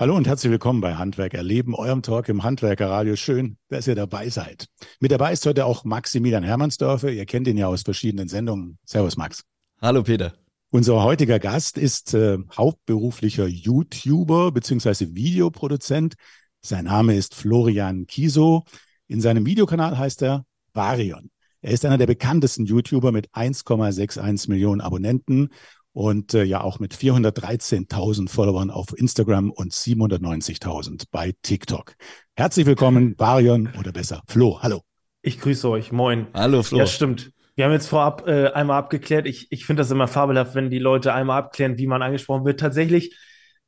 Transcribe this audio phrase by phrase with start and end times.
[0.00, 3.16] Hallo und herzlich willkommen bei Handwerk erleben, eurem Talk im Handwerkerradio.
[3.16, 4.68] Schön, dass ihr dabei seid.
[5.00, 7.10] Mit dabei ist heute auch Maximilian Hermannsdörfer.
[7.10, 8.78] Ihr kennt ihn ja aus verschiedenen Sendungen.
[8.84, 9.42] Servus, Max.
[9.82, 10.34] Hallo, Peter.
[10.70, 15.16] Unser heutiger Gast ist äh, hauptberuflicher YouTuber bzw.
[15.16, 16.14] Videoproduzent.
[16.60, 18.66] Sein Name ist Florian Kiso.
[19.08, 20.44] In seinem Videokanal heißt er
[20.74, 21.32] Varion.
[21.60, 25.48] Er ist einer der bekanntesten YouTuber mit 1,61 Millionen Abonnenten
[25.98, 31.94] und äh, ja auch mit 413.000 Followern auf Instagram und 790.000 bei TikTok.
[32.36, 34.62] Herzlich willkommen, Barion oder besser Flo.
[34.62, 34.82] Hallo.
[35.22, 35.90] Ich grüße euch.
[35.90, 36.28] Moin.
[36.34, 36.78] Hallo, Flo.
[36.78, 37.32] Ja, stimmt.
[37.56, 39.26] Wir haben jetzt vorab äh, einmal abgeklärt.
[39.26, 42.60] Ich, ich finde das immer fabelhaft, wenn die Leute einmal abklären, wie man angesprochen wird.
[42.60, 43.16] Tatsächlich,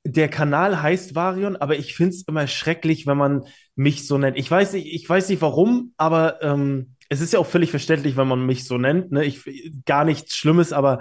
[0.04, 3.42] der Kanal heißt Varion, aber ich finde es immer schrecklich, wenn man
[3.74, 4.38] mich so nennt.
[4.38, 8.16] Ich weiß nicht, ich weiß nicht warum, aber ähm, es ist ja auch völlig verständlich,
[8.16, 9.10] wenn man mich so nennt.
[9.10, 9.24] Ne?
[9.24, 9.42] Ich,
[9.84, 11.00] gar nichts Schlimmes, aber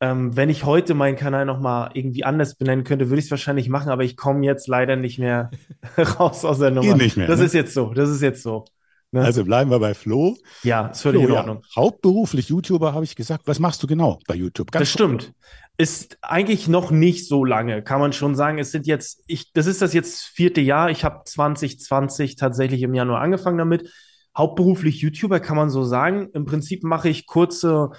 [0.00, 3.68] ähm, wenn ich heute meinen Kanal nochmal irgendwie anders benennen könnte, würde ich es wahrscheinlich
[3.68, 5.50] machen, aber ich komme jetzt leider nicht mehr
[6.18, 6.96] raus aus der Nummer.
[6.96, 7.46] nicht mehr, das ne?
[7.46, 8.64] ist jetzt so, das ist jetzt so.
[9.12, 9.22] Ne?
[9.22, 10.36] Also bleiben wir bei Flo.
[10.62, 11.62] ja, ist völlig Flo, in ja, Ordnung.
[11.74, 13.42] hauptberuflich YouTuber habe ich gesagt.
[13.46, 14.70] Was machst du genau bei YouTube?
[14.70, 15.32] Das stimmt.
[15.76, 18.58] Ist eigentlich noch nicht so lange, kann man schon sagen.
[18.58, 20.90] Es sind jetzt, ich, das ist das jetzt vierte Jahr.
[20.90, 23.90] Ich habe 2020 tatsächlich im Januar angefangen damit.
[24.36, 26.28] Hauptberuflich YouTuber kann man so sagen.
[26.32, 27.90] Im Prinzip mache ich kurze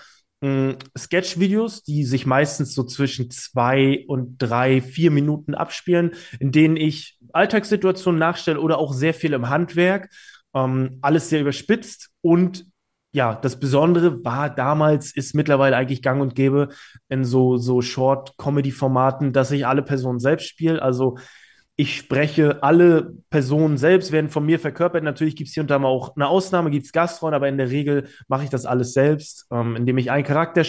[0.97, 7.19] Sketch-Videos, die sich meistens so zwischen zwei und drei, vier Minuten abspielen, in denen ich
[7.31, 10.09] Alltagssituationen nachstelle oder auch sehr viel im Handwerk.
[10.53, 12.65] Ähm, alles sehr überspitzt und
[13.13, 16.69] ja, das Besondere war damals, ist mittlerweile eigentlich gang und gäbe
[17.09, 20.81] in so, so Short-Comedy-Formaten, dass ich alle Personen selbst spiele.
[20.81, 21.17] Also
[21.77, 25.03] ich spreche alle Personen selbst, werden von mir verkörpert.
[25.03, 27.57] Natürlich gibt es hier und da mal auch eine Ausnahme, gibt es Gastrollen, aber in
[27.57, 30.63] der Regel mache ich das alles selbst, ähm, indem ich einen Charakter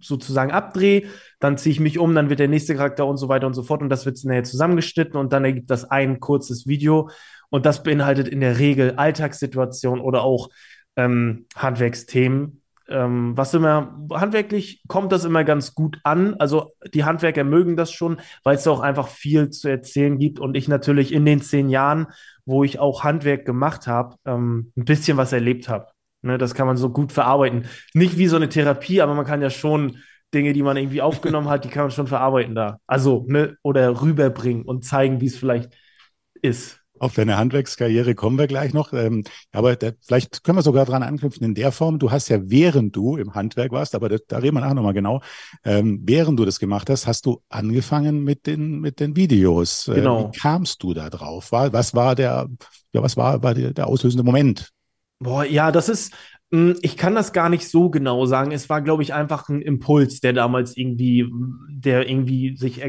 [0.00, 1.08] sozusagen abdrehe,
[1.40, 3.62] dann ziehe ich mich um, dann wird der nächste Charakter und so weiter und so
[3.62, 7.10] fort und das wird nachher zusammengeschnitten und dann ergibt das ein kurzes Video
[7.50, 10.48] und das beinhaltet in der Regel Alltagssituationen oder auch
[10.96, 12.61] ähm, Handwerksthemen.
[12.88, 16.34] Ähm, was immer, handwerklich kommt das immer ganz gut an.
[16.34, 20.56] Also die Handwerker mögen das schon, weil es auch einfach viel zu erzählen gibt und
[20.56, 22.08] ich natürlich in den zehn Jahren,
[22.44, 25.86] wo ich auch Handwerk gemacht habe, ähm, ein bisschen was erlebt habe.
[26.22, 27.66] Ne, das kann man so gut verarbeiten.
[27.94, 29.98] Nicht wie so eine Therapie, aber man kann ja schon
[30.32, 32.78] Dinge, die man irgendwie aufgenommen hat, die kann man schon verarbeiten da.
[32.86, 35.76] Also, ne, oder rüberbringen und zeigen, wie es vielleicht
[36.40, 36.81] ist.
[37.02, 38.92] Auf deine Handwerkskarriere kommen wir gleich noch.
[38.92, 41.98] Ähm, aber da, vielleicht können wir sogar dran anknüpfen in der Form.
[41.98, 44.92] Du hast ja, während du im Handwerk warst, aber da, da reden wir nachher nochmal
[44.94, 45.20] genau,
[45.64, 49.88] ähm, während du das gemacht hast, hast du angefangen mit den, mit den Videos.
[49.88, 50.28] Äh, Genau.
[50.32, 51.50] Wie kamst du da drauf?
[51.50, 52.48] War, was war der,
[52.92, 54.70] ja, was war, war der, der auslösende Moment?
[55.18, 56.12] Boah, ja, das ist,
[56.50, 58.50] mh, ich kann das gar nicht so genau sagen.
[58.50, 61.28] Es war, glaube ich, einfach ein Impuls, der damals irgendwie,
[61.70, 62.82] der irgendwie sich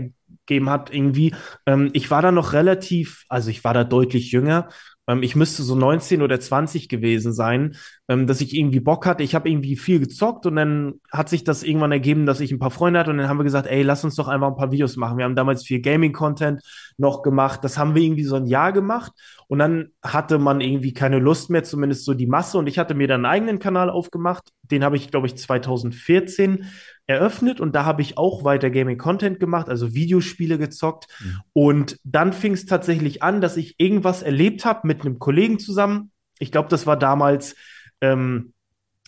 [0.48, 1.34] ergeben hat, irgendwie.
[1.66, 4.70] Ähm, ich war da noch relativ, also ich war da deutlich jünger.
[5.08, 7.76] Ähm, ich müsste so 19 oder 20 gewesen sein,
[8.08, 9.24] ähm, dass ich irgendwie Bock hatte.
[9.24, 12.60] Ich habe irgendwie viel gezockt und dann hat sich das irgendwann ergeben, dass ich ein
[12.60, 14.72] paar Freunde hatte und dann haben wir gesagt, ey, lass uns doch einfach ein paar
[14.72, 15.18] Videos machen.
[15.18, 16.62] Wir haben damals viel Gaming-Content
[16.98, 17.64] noch gemacht.
[17.64, 19.12] Das haben wir irgendwie so ein Jahr gemacht
[19.48, 22.58] und dann hatte man irgendwie keine Lust mehr, zumindest so die Masse.
[22.58, 24.50] Und ich hatte mir dann einen eigenen Kanal aufgemacht.
[24.64, 26.66] Den habe ich, glaube ich, 2014
[27.08, 31.08] eröffnet und da habe ich auch weiter Gaming-Content gemacht, also Videospiele gezockt.
[31.20, 31.42] Mhm.
[31.54, 36.12] Und dann fing es tatsächlich an, dass ich irgendwas erlebt habe mit einem Kollegen zusammen.
[36.40, 37.56] Ich glaube, das war damals.
[38.02, 38.54] Ähm,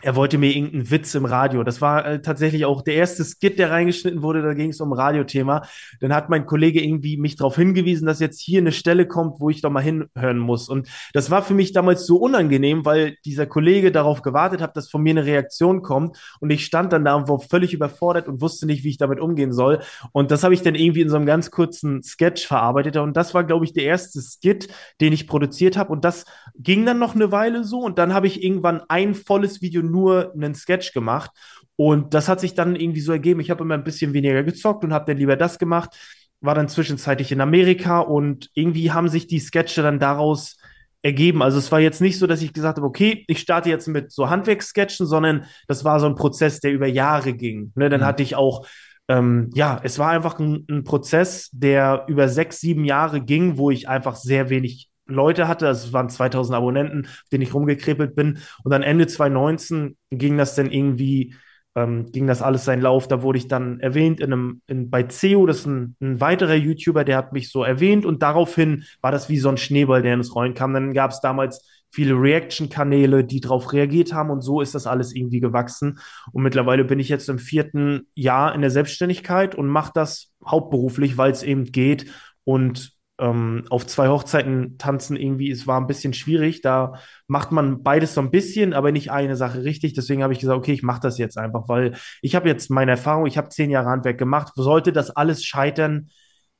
[0.01, 1.63] er wollte mir irgendeinen Witz im Radio.
[1.63, 4.41] Das war äh, tatsächlich auch der erste Skit, der reingeschnitten wurde.
[4.41, 5.65] Da ging es um ein Radiothema.
[6.01, 9.49] Dann hat mein Kollege irgendwie mich darauf hingewiesen, dass jetzt hier eine Stelle kommt, wo
[9.49, 10.67] ich doch mal hinhören muss.
[10.67, 14.89] Und das war für mich damals so unangenehm, weil dieser Kollege darauf gewartet hat, dass
[14.89, 16.17] von mir eine Reaktion kommt.
[16.41, 19.21] Und ich stand dann da und war völlig überfordert und wusste nicht, wie ich damit
[19.21, 19.79] umgehen soll.
[20.11, 22.97] Und das habe ich dann irgendwie in so einem ganz kurzen Sketch verarbeitet.
[22.97, 24.67] Und das war, glaube ich, der erste Skit,
[24.99, 25.93] den ich produziert habe.
[25.93, 26.25] Und das
[26.59, 27.79] ging dann noch eine Weile so.
[27.79, 31.31] Und dann habe ich irgendwann ein volles Video nur einen Sketch gemacht.
[31.75, 33.39] Und das hat sich dann irgendwie so ergeben.
[33.41, 35.95] Ich habe immer ein bisschen weniger gezockt und habe dann lieber das gemacht.
[36.41, 40.57] War dann zwischenzeitlich in Amerika und irgendwie haben sich die Sketche dann daraus
[41.01, 41.41] ergeben.
[41.41, 44.11] Also es war jetzt nicht so, dass ich gesagt habe, okay, ich starte jetzt mit
[44.11, 47.71] so Handwerkssketchen, sondern das war so ein Prozess, der über Jahre ging.
[47.75, 48.05] Ne, dann Mhm.
[48.05, 48.65] hatte ich auch
[49.07, 53.69] ähm, ja, es war einfach ein, ein Prozess, der über sechs, sieben Jahre ging, wo
[53.69, 55.67] ich einfach sehr wenig Leute hatte.
[55.67, 58.39] Es waren 2000 Abonnenten, denen ich rumgekrepelt bin.
[58.63, 61.35] Und dann Ende 2019 ging das dann irgendwie,
[61.75, 63.07] ähm, ging das alles seinen Lauf.
[63.07, 66.55] Da wurde ich dann erwähnt in einem, in, bei CEO, das ist ein, ein weiterer
[66.55, 68.05] YouTuber, der hat mich so erwähnt.
[68.05, 70.73] Und daraufhin war das wie so ein Schneeball, der ins Rollen kam.
[70.73, 71.65] Dann gab es damals
[71.95, 75.99] viele Reaction-Kanäle, die darauf reagiert haben und so ist das alles irgendwie gewachsen.
[76.33, 81.17] Und mittlerweile bin ich jetzt im vierten Jahr in der Selbstständigkeit und mache das hauptberuflich,
[81.17, 82.07] weil es eben geht
[82.43, 86.61] und ähm, auf zwei Hochzeiten tanzen irgendwie, es war ein bisschen schwierig.
[86.61, 86.95] Da
[87.27, 89.93] macht man beides so ein bisschen, aber nicht eine Sache richtig.
[89.93, 92.91] Deswegen habe ich gesagt, okay, ich mache das jetzt einfach, weil ich habe jetzt meine
[92.91, 94.53] Erfahrung, ich habe zehn Jahre Handwerk gemacht.
[94.55, 96.09] Sollte das alles scheitern,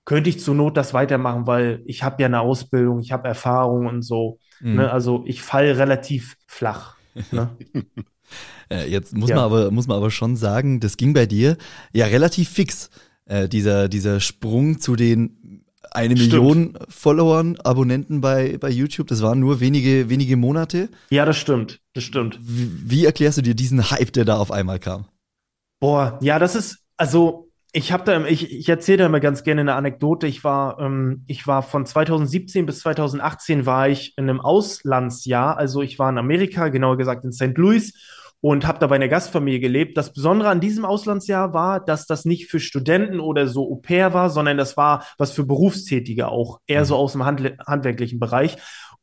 [0.06, 3.88] könnte ich zur Not das weitermachen, weil ich habe ja eine Ausbildung, ich habe Erfahrung
[3.88, 4.40] und so.
[4.62, 4.76] Mhm.
[4.76, 4.92] Ne?
[4.92, 6.96] Also ich falle relativ flach.
[7.32, 7.50] Ne?
[8.68, 9.36] Äh, jetzt muss, ja.
[9.36, 11.58] man aber, muss man aber schon sagen, das ging bei dir
[11.94, 12.90] ja relativ fix.
[13.28, 15.38] Äh, dieser, dieser Sprung zu den
[15.96, 16.34] eine Stimmt.
[16.34, 20.90] Million Followern, Abonnenten bei, bei YouTube, das waren nur wenige, wenige Monate.
[21.10, 22.40] Ja, das stimmt, das stimmt.
[22.42, 25.06] Wie, wie erklärst du dir diesen Hype, der da auf einmal kam?
[25.80, 27.46] Boah, ja, das ist, also
[27.76, 30.28] ich habe da, ich, ich erzähle da immer ganz gerne eine Anekdote.
[30.28, 35.58] Ich war, ähm, ich war von 2017 bis 2018 war ich in einem Auslandsjahr.
[35.58, 37.58] Also ich war in Amerika, genauer gesagt in St.
[37.58, 37.94] Louis
[38.46, 39.98] und habe da bei einer Gastfamilie gelebt.
[39.98, 44.14] Das Besondere an diesem Auslandsjahr war, dass das nicht für Studenten oder so Au pair
[44.14, 47.00] war, sondern das war was für Berufstätige auch, eher so mhm.
[47.00, 48.58] aus dem Hand handwerklichen Bereich.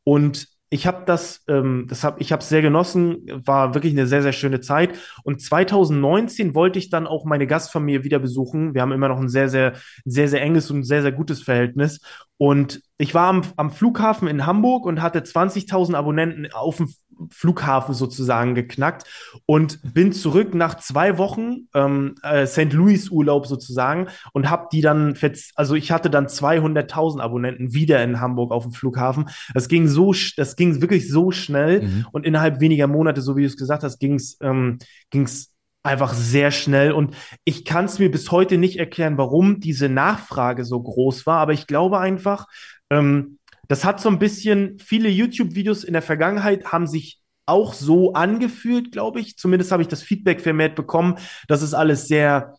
[0.04, 4.06] Und ich habe das, ähm, das hab, ich habe es sehr genossen, war wirklich eine
[4.06, 4.96] sehr, sehr schöne Zeit.
[5.24, 8.74] Und 2019 wollte ich dann auch meine Gastfamilie wieder besuchen.
[8.74, 9.72] Wir haben immer noch ein sehr, sehr,
[10.04, 12.00] sehr, sehr enges und sehr, sehr gutes Verhältnis.
[12.38, 16.94] Und ich war am, am Flughafen in Hamburg und hatte 20.000 Abonnenten auf dem
[17.30, 19.04] Flughafen sozusagen geknackt
[19.46, 22.72] und bin zurück nach zwei Wochen ähm, äh, St.
[22.72, 25.16] Louis Urlaub sozusagen und habe die dann,
[25.54, 29.28] also ich hatte dann 200.000 Abonnenten wieder in Hamburg auf dem Flughafen.
[29.54, 32.06] Das ging so, das ging wirklich so schnell mhm.
[32.12, 34.78] und innerhalb weniger Monate, so wie du es gesagt hast, ging es ähm,
[35.10, 35.52] ging's
[35.82, 37.14] einfach sehr schnell und
[37.44, 41.52] ich kann es mir bis heute nicht erklären, warum diese Nachfrage so groß war, aber
[41.52, 42.46] ich glaube einfach,
[42.90, 48.12] ähm, das hat so ein bisschen, viele YouTube-Videos in der Vergangenheit haben sich auch so
[48.12, 49.36] angefühlt, glaube ich.
[49.36, 51.16] Zumindest habe ich das Feedback vermehrt bekommen.
[51.48, 52.56] Das ist alles sehr,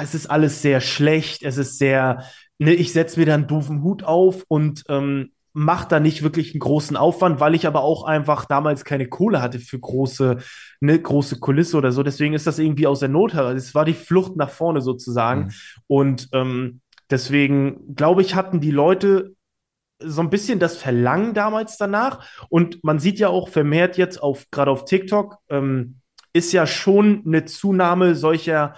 [0.00, 1.42] es ist alles sehr schlecht.
[1.42, 2.24] Es ist sehr,
[2.58, 6.52] ne, ich setze mir da einen doofen Hut auf und ähm, mache da nicht wirklich
[6.52, 10.38] einen großen Aufwand, weil ich aber auch einfach damals keine Kohle hatte für große,
[10.80, 12.02] ne, große Kulisse oder so.
[12.02, 13.54] Deswegen ist das irgendwie aus der Not heraus.
[13.54, 15.44] Es war die Flucht nach vorne sozusagen.
[15.44, 15.50] Mhm.
[15.88, 16.80] Und ähm,
[17.10, 19.34] deswegen, glaube ich, hatten die Leute
[20.04, 22.26] so ein bisschen das Verlangen damals danach.
[22.48, 26.00] Und man sieht ja auch vermehrt jetzt auf, gerade auf TikTok, ähm,
[26.32, 28.74] ist ja schon eine Zunahme solcher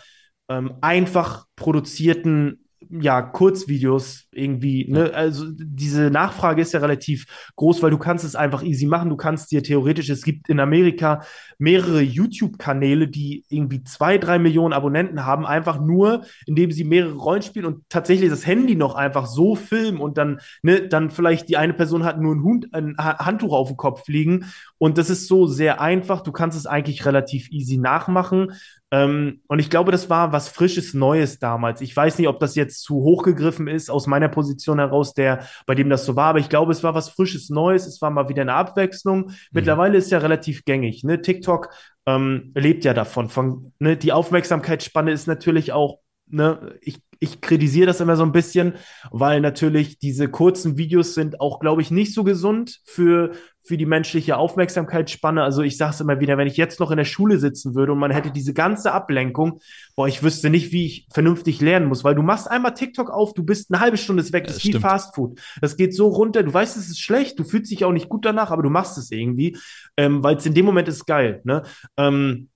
[0.48, 5.12] ähm, einfach produzierten ja, Kurzvideos irgendwie, ne?
[5.14, 7.26] Also diese Nachfrage ist ja relativ
[7.56, 9.10] groß, weil du kannst es einfach easy machen.
[9.10, 11.22] Du kannst dir theoretisch, es gibt in Amerika
[11.58, 17.42] mehrere YouTube-Kanäle, die irgendwie zwei, drei Millionen Abonnenten haben, einfach nur, indem sie mehrere Rollen
[17.42, 21.56] spielen und tatsächlich das Handy noch einfach so filmen und dann, ne, dann vielleicht die
[21.56, 24.46] eine Person hat nur ein, Hund, ein Handtuch auf dem Kopf liegen
[24.78, 26.20] und das ist so sehr einfach.
[26.22, 28.52] Du kannst es eigentlich relativ easy nachmachen.
[28.90, 31.80] Ähm, und ich glaube, das war was Frisches, Neues damals.
[31.80, 35.46] Ich weiß nicht, ob das jetzt zu hoch gegriffen ist aus meiner Position heraus, der,
[35.66, 37.86] bei dem das so war, aber ich glaube, es war was Frisches, Neues.
[37.86, 39.26] Es war mal wieder eine Abwechslung.
[39.26, 39.32] Mhm.
[39.52, 41.04] Mittlerweile ist ja relativ gängig.
[41.04, 41.22] Ne?
[41.22, 41.70] TikTok
[42.06, 43.28] ähm, lebt ja davon.
[43.28, 43.96] Von, ne?
[43.96, 48.74] Die Aufmerksamkeitsspanne ist natürlich auch Ne, ich, ich kritisiere das immer so ein bisschen,
[49.10, 53.32] weil natürlich diese kurzen Videos sind auch, glaube ich, nicht so gesund für,
[53.62, 55.42] für die menschliche Aufmerksamkeitsspanne.
[55.42, 57.92] Also ich sage es immer wieder, wenn ich jetzt noch in der Schule sitzen würde
[57.92, 59.60] und man hätte diese ganze Ablenkung,
[59.96, 63.32] boah, ich wüsste nicht, wie ich vernünftig lernen muss, weil du machst einmal TikTok auf,
[63.32, 65.40] du bist eine halbe Stunde weg, das ist wie Fast Food.
[65.60, 68.24] Das geht so runter, du weißt, es ist schlecht, du fühlst dich auch nicht gut
[68.24, 69.56] danach, aber du machst es irgendwie,
[69.96, 71.40] ähm, weil es in dem Moment ist geil.
[71.44, 71.62] Ne?
[71.96, 72.50] Ähm,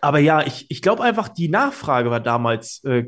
[0.00, 3.06] aber ja, ich, ich glaube einfach, die Nachfrage war damals äh,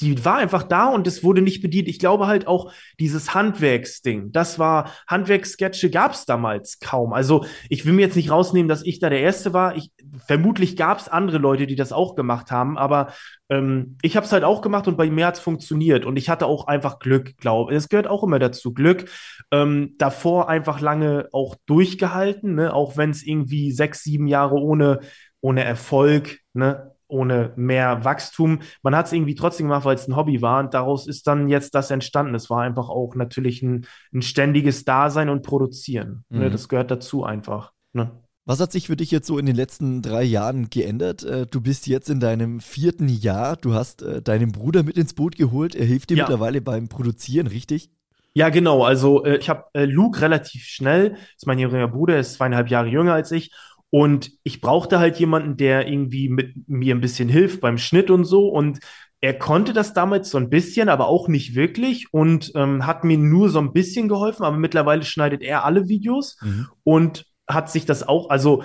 [0.00, 1.88] die war einfach da und es wurde nicht bedient.
[1.88, 7.12] Ich glaube halt auch dieses Handwerksding, das war, Handwerkssketche gab es damals kaum.
[7.12, 9.76] Also ich will mir jetzt nicht rausnehmen, dass ich da der Erste war.
[9.76, 9.90] Ich,
[10.26, 13.12] vermutlich gab es andere Leute, die das auch gemacht haben, aber
[13.48, 16.28] ähm, ich habe es halt auch gemacht und bei mir hat es funktioniert und ich
[16.28, 17.78] hatte auch einfach Glück, glaube ich.
[17.78, 19.10] Es gehört auch immer dazu, Glück.
[19.50, 22.72] Ähm, davor einfach lange auch durchgehalten, ne?
[22.72, 25.00] auch wenn es irgendwie sechs, sieben Jahre ohne,
[25.40, 26.92] ohne Erfolg, ne?
[27.08, 28.60] Ohne mehr Wachstum.
[28.82, 31.48] Man hat es irgendwie trotzdem gemacht, weil es ein Hobby war und daraus ist dann
[31.48, 32.34] jetzt das entstanden.
[32.34, 36.24] Es war einfach auch natürlich ein, ein ständiges Dasein und Produzieren.
[36.28, 36.38] Ne?
[36.38, 36.44] Mhm.
[36.44, 36.50] Ne?
[36.50, 37.72] Das gehört dazu einfach.
[37.92, 38.10] Ne?
[38.44, 41.22] Was hat sich für dich jetzt so in den letzten drei Jahren geändert?
[41.22, 43.56] Äh, du bist jetzt in deinem vierten Jahr.
[43.56, 45.74] Du hast äh, deinen Bruder mit ins Boot geholt.
[45.74, 46.24] Er hilft dir ja.
[46.24, 47.90] mittlerweile beim Produzieren, richtig?
[48.32, 48.84] Ja, genau.
[48.84, 52.68] Also äh, ich habe Luke relativ schnell, das ist mein jüngerer Bruder, er ist zweieinhalb
[52.68, 53.52] Jahre jünger als ich.
[53.90, 58.24] Und ich brauchte halt jemanden, der irgendwie mit mir ein bisschen hilft beim Schnitt und
[58.24, 58.48] so.
[58.48, 58.80] Und
[59.20, 63.18] er konnte das damals so ein bisschen, aber auch nicht wirklich und ähm, hat mir
[63.18, 64.44] nur so ein bisschen geholfen.
[64.44, 66.68] Aber mittlerweile schneidet er alle Videos mhm.
[66.84, 68.62] und hat sich das auch, also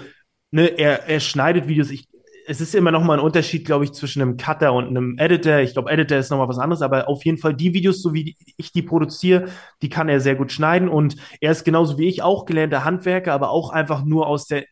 [0.51, 1.89] ne, er, er schneidet Videos.
[1.89, 2.08] Ich,
[2.46, 5.60] es ist immer noch mal ein Unterschied, glaube ich, zwischen einem Cutter und einem Editor.
[5.60, 8.13] Ich glaube, Editor ist noch mal was anderes, aber auf jeden Fall die Videos, so
[8.13, 9.48] wie ich die produziere,
[9.82, 13.34] die kann er sehr gut schneiden und er ist genauso wie ich auch gelernter Handwerker,
[13.34, 14.65] aber auch einfach nur aus der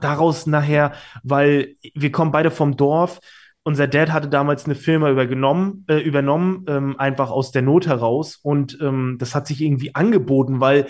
[0.00, 0.92] daraus nachher,
[1.22, 3.20] weil wir kommen beide vom Dorf.
[3.62, 8.36] Unser Dad hatte damals eine Firma übergenommen, äh, übernommen, ähm, einfach aus der Not heraus
[8.36, 10.86] und ähm, das hat sich irgendwie angeboten, weil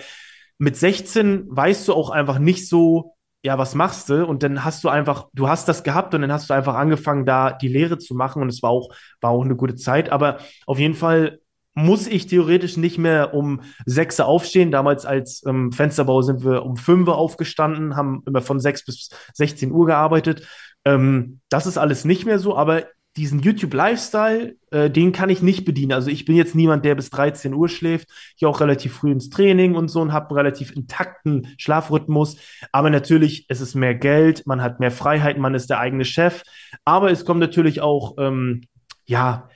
[0.57, 4.25] mit 16 weißt du auch einfach nicht so, ja, was machst du?
[4.25, 7.25] Und dann hast du einfach, du hast das gehabt und dann hast du einfach angefangen,
[7.25, 8.89] da die Lehre zu machen und es war auch,
[9.21, 10.09] war auch eine gute Zeit.
[10.09, 11.39] Aber auf jeden Fall
[11.73, 14.71] muss ich theoretisch nicht mehr um sechs aufstehen.
[14.71, 19.71] Damals als ähm, Fensterbau sind wir um fünf aufgestanden, haben immer von sechs bis 16
[19.71, 20.47] Uhr gearbeitet.
[20.85, 22.85] Ähm, das ist alles nicht mehr so, aber
[23.17, 25.93] diesen YouTube-Lifestyle, äh, den kann ich nicht bedienen.
[25.93, 28.07] Also ich bin jetzt niemand, der bis 13 Uhr schläft.
[28.37, 32.37] Ich auch relativ früh ins Training und so und habe einen relativ intakten Schlafrhythmus.
[32.71, 36.43] Aber natürlich, es ist mehr Geld, man hat mehr Freiheit, man ist der eigene Chef.
[36.85, 38.61] Aber es kommt natürlich auch, ähm,
[39.05, 39.48] ja,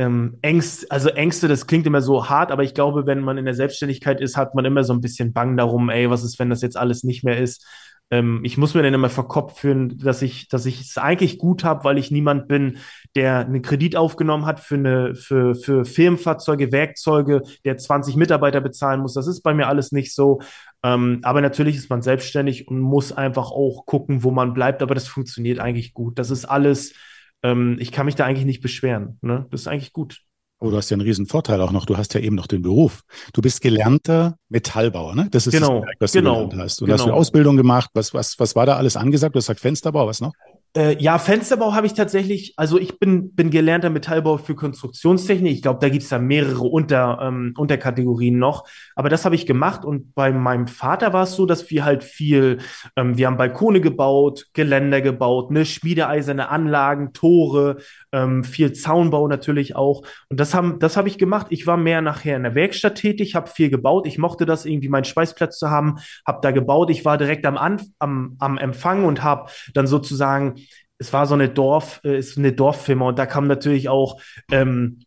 [0.00, 3.44] ähm, Ängste, also Ängste, das klingt immer so hart, aber ich glaube, wenn man in
[3.44, 6.50] der Selbstständigkeit ist, hat man immer so ein bisschen Bang darum, ey, was ist, wenn
[6.50, 7.66] das jetzt alles nicht mehr ist?
[8.10, 11.38] ähm, ich muss mir dann immer vor Kopf führen, dass ich, dass ich es eigentlich
[11.38, 12.78] gut habe, weil ich niemand bin,
[13.14, 19.00] der einen Kredit aufgenommen hat für eine, für, für Firmenfahrzeuge, Werkzeuge, der 20 Mitarbeiter bezahlen
[19.00, 19.14] muss.
[19.14, 20.40] Das ist bei mir alles nicht so.
[20.82, 24.82] Ähm, aber natürlich ist man selbstständig und muss einfach auch gucken, wo man bleibt.
[24.82, 26.18] Aber das funktioniert eigentlich gut.
[26.18, 26.94] Das ist alles,
[27.42, 29.18] ähm, ich kann mich da eigentlich nicht beschweren.
[29.22, 29.46] Ne?
[29.50, 30.22] Das ist eigentlich gut.
[30.62, 31.86] Oh, du hast ja einen riesen Vorteil auch noch.
[31.86, 33.02] Du hast ja eben noch den Beruf.
[33.32, 35.28] Du bist gelernter Metallbauer, ne?
[35.30, 36.80] Das ist genau, das, was genau, du gelernt hast.
[36.82, 36.98] Du genau.
[36.98, 37.88] hast eine Ausbildung gemacht.
[37.94, 39.34] Was, was, was war da alles angesagt?
[39.34, 40.34] Du hast gesagt Fensterbau, was noch?
[40.76, 45.52] Äh, ja, Fensterbau habe ich tatsächlich, also ich bin, bin gelernter Metallbauer für Konstruktionstechnik.
[45.52, 48.68] Ich glaube, da gibt es da mehrere Unter, ähm, Unterkategorien noch.
[48.94, 52.04] Aber das habe ich gemacht und bei meinem Vater war es so, dass wir halt
[52.04, 52.58] viel,
[52.94, 57.78] ähm, wir haben Balkone gebaut, Geländer gebaut, ne, schmiedeeiserne Anlagen, Tore,
[58.12, 60.02] ähm, viel Zaunbau natürlich auch.
[60.28, 61.46] Und das haben, das habe ich gemacht.
[61.50, 64.06] Ich war mehr nachher in der Werkstatt tätig, habe viel gebaut.
[64.06, 66.90] Ich mochte das irgendwie, meinen Speisplatz zu haben, habe da gebaut.
[66.90, 70.56] Ich war direkt am, Anf am, am Empfang und habe dann sozusagen
[71.00, 74.20] es war so eine Dorf, äh, ist eine Dorffirma und da kam natürlich auch
[74.52, 75.00] ähm,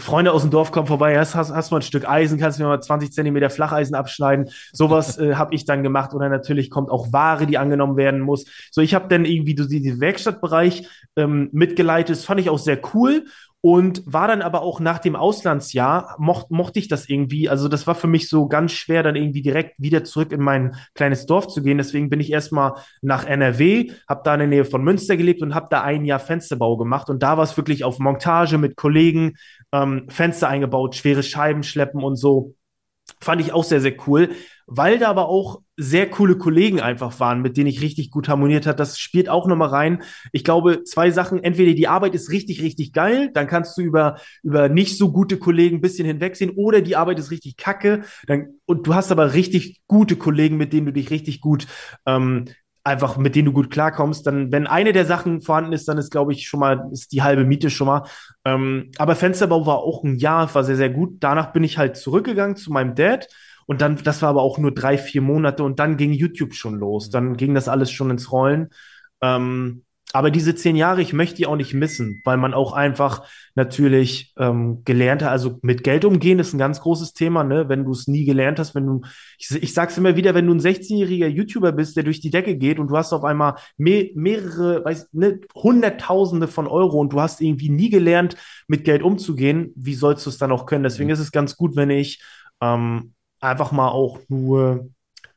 [0.00, 2.62] Freunde aus dem Dorf kommen vorbei, hast, hast, hast mal ein Stück Eisen, kannst du
[2.62, 4.50] mir mal 20 Zentimeter Flacheisen abschneiden.
[4.72, 6.14] Sowas äh, habe ich dann gemacht.
[6.14, 8.46] Oder natürlich kommt auch Ware, die angenommen werden muss.
[8.70, 12.16] So, ich habe dann irgendwie so diesen Werkstattbereich ähm, mitgeleitet.
[12.16, 13.24] Das fand ich auch sehr cool
[13.62, 17.48] und war dann aber auch nach dem Auslandsjahr, mocht, mochte ich das irgendwie.
[17.48, 20.76] Also das war für mich so ganz schwer, dann irgendwie direkt wieder zurück in mein
[20.94, 21.76] kleines Dorf zu gehen.
[21.76, 25.54] Deswegen bin ich erstmal nach NRW, habe da in der Nähe von Münster gelebt und
[25.54, 27.10] habe da ein Jahr Fensterbau gemacht.
[27.10, 29.34] Und da war es wirklich auf Montage mit Kollegen,
[29.72, 32.54] ähm, Fenster eingebaut, schwere Scheiben schleppen und so.
[33.20, 34.30] Fand ich auch sehr, sehr cool,
[34.66, 38.66] weil da aber auch sehr coole Kollegen einfach waren, mit denen ich richtig gut harmoniert
[38.66, 38.78] hat.
[38.78, 40.02] Das spielt auch nochmal rein.
[40.32, 41.42] Ich glaube, zwei Sachen.
[41.42, 45.38] Entweder die Arbeit ist richtig, richtig geil, dann kannst du über, über nicht so gute
[45.38, 49.32] Kollegen ein bisschen hinwegsehen, oder die Arbeit ist richtig kacke, dann, und du hast aber
[49.34, 51.66] richtig gute Kollegen, mit denen du dich richtig gut
[52.06, 52.44] ähm,
[52.82, 56.10] einfach mit denen du gut klarkommst, dann, wenn eine der Sachen vorhanden ist, dann ist,
[56.10, 58.04] glaube ich, schon mal, ist die halbe Miete schon mal.
[58.44, 61.18] Ähm, aber Fensterbau war auch ein Jahr, war sehr, sehr gut.
[61.20, 63.28] Danach bin ich halt zurückgegangen zu meinem Dad.
[63.70, 66.74] Und dann, das war aber auch nur drei, vier Monate und dann ging YouTube schon
[66.74, 67.08] los.
[67.08, 68.70] Dann ging das alles schon ins Rollen.
[69.22, 73.22] Ähm, aber diese zehn Jahre, ich möchte die auch nicht missen, weil man auch einfach
[73.54, 75.30] natürlich ähm, gelernt hat.
[75.30, 77.68] Also mit Geld umgehen ist ein ganz großes Thema, ne?
[77.68, 79.02] Wenn du es nie gelernt hast, wenn du,
[79.38, 82.56] ich, ich sag's immer wieder, wenn du ein 16-jähriger YouTuber bist, der durch die Decke
[82.56, 87.20] geht und du hast auf einmal me mehrere, weiß, ne, Hunderttausende von Euro und du
[87.20, 88.34] hast irgendwie nie gelernt,
[88.66, 90.82] mit Geld umzugehen, wie sollst du es dann auch können?
[90.82, 91.14] Deswegen mhm.
[91.14, 92.20] ist es ganz gut, wenn ich
[92.60, 94.90] ähm, einfach mal auch nur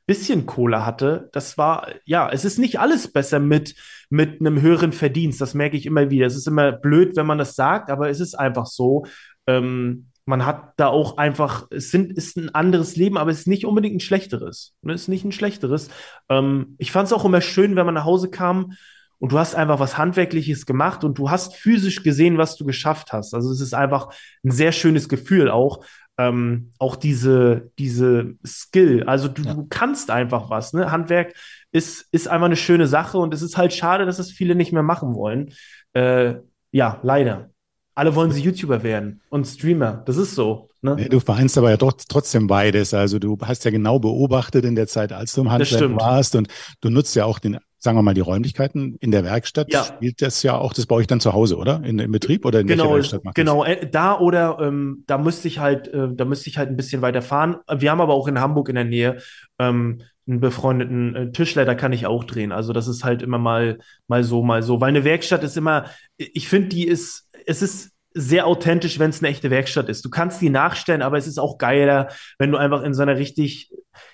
[0.05, 3.75] bisschen Kohle hatte, das war, ja, es ist nicht alles besser mit,
[4.10, 5.39] mit einem höheren Verdienst.
[5.39, 6.27] Das merke ich immer wieder.
[6.27, 9.05] Es ist immer blöd, wenn man das sagt, aber es ist einfach so.
[9.48, 13.48] Ähm, man hat da auch einfach, es sind, ist ein anderes Leben, aber es ist
[13.48, 14.74] nicht unbedingt ein schlechteres.
[14.86, 15.89] Es ist nicht ein schlechteres.
[16.29, 18.74] Ähm, ich fand es auch immer schön, wenn man nach Hause kam
[19.19, 23.13] und du hast einfach was Handwerkliches gemacht und du hast physisch gesehen, was du geschafft
[23.13, 23.33] hast.
[23.33, 24.10] Also es ist einfach
[24.43, 25.86] ein sehr schönes Gefühl auch
[26.17, 29.03] ähm, auch diese, diese Skill.
[29.03, 29.53] Also du, ja.
[29.53, 30.74] du, kannst einfach was.
[30.74, 30.91] Ne?
[30.91, 31.34] Handwerk
[31.72, 34.72] ist, ist einfach eine schöne Sache und es ist halt schade, dass es viele nicht
[34.72, 35.53] mehr machen wollen.
[35.93, 36.36] Äh,
[36.72, 37.50] ja, leider.
[37.96, 40.03] Alle wollen sie YouTuber werden und Streamer.
[40.05, 40.70] Das ist so.
[40.82, 40.96] Ne?
[41.10, 42.93] Du vereinst aber ja doch trotzdem beides.
[42.93, 46.48] Also du hast ja genau beobachtet in der Zeit, als du im Handwerk warst und
[46.82, 49.84] du nutzt ja auch den sagen wir mal, die Räumlichkeiten in der Werkstatt ja.
[49.84, 51.84] spielt das ja auch, das baue ich dann zu Hause, oder?
[51.84, 53.75] In, Im Betrieb oder in genau, welcher Werkstatt macht Genau, das?
[53.75, 57.02] Äh, da oder ähm, da müsste ich halt, äh, da müsste ich halt ein bisschen
[57.02, 57.58] weiter fahren.
[57.78, 59.18] Wir haben aber auch in Hamburg in der Nähe
[59.60, 62.54] ähm, einen befreundeten äh, Tischler, da kann ich auch drehen.
[62.54, 64.80] Also das ist halt immer mal, mal so, mal so.
[64.80, 65.86] Weil eine Werkstatt ist immer,
[66.16, 70.06] ich finde, die ist, es ist sehr authentisch, wenn es eine echte Werkstatt ist.
[70.06, 73.18] Du kannst die nachstellen, aber es ist auch geiler, wenn du einfach in so einer
[73.18, 73.72] richtig,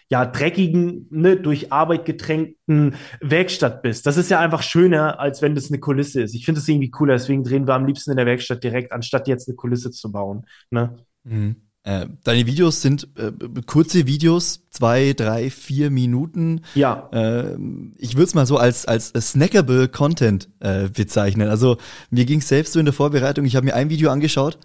[0.10, 4.08] ja, dreckigen, ne, durch Arbeit getränkten Werkstatt bist.
[4.08, 6.34] Das ist ja einfach schöner, als wenn das eine Kulisse ist.
[6.34, 9.28] Ich finde es irgendwie cooler, deswegen drehen wir am liebsten in der Werkstatt direkt, anstatt
[9.28, 10.46] jetzt eine Kulisse zu bauen.
[10.72, 10.96] Ne?
[11.24, 11.58] Mhm.
[11.84, 13.32] Äh, deine Videos sind äh,
[13.66, 16.62] kurze Videos, zwei, drei, vier Minuten.
[16.74, 17.08] Ja.
[17.14, 17.56] Äh,
[17.98, 21.50] ich würde es mal so als, als snackable Content äh, bezeichnen.
[21.50, 21.78] Also
[22.10, 24.58] mir ging es selbst so in der Vorbereitung, ich habe mir ein Video angeschaut,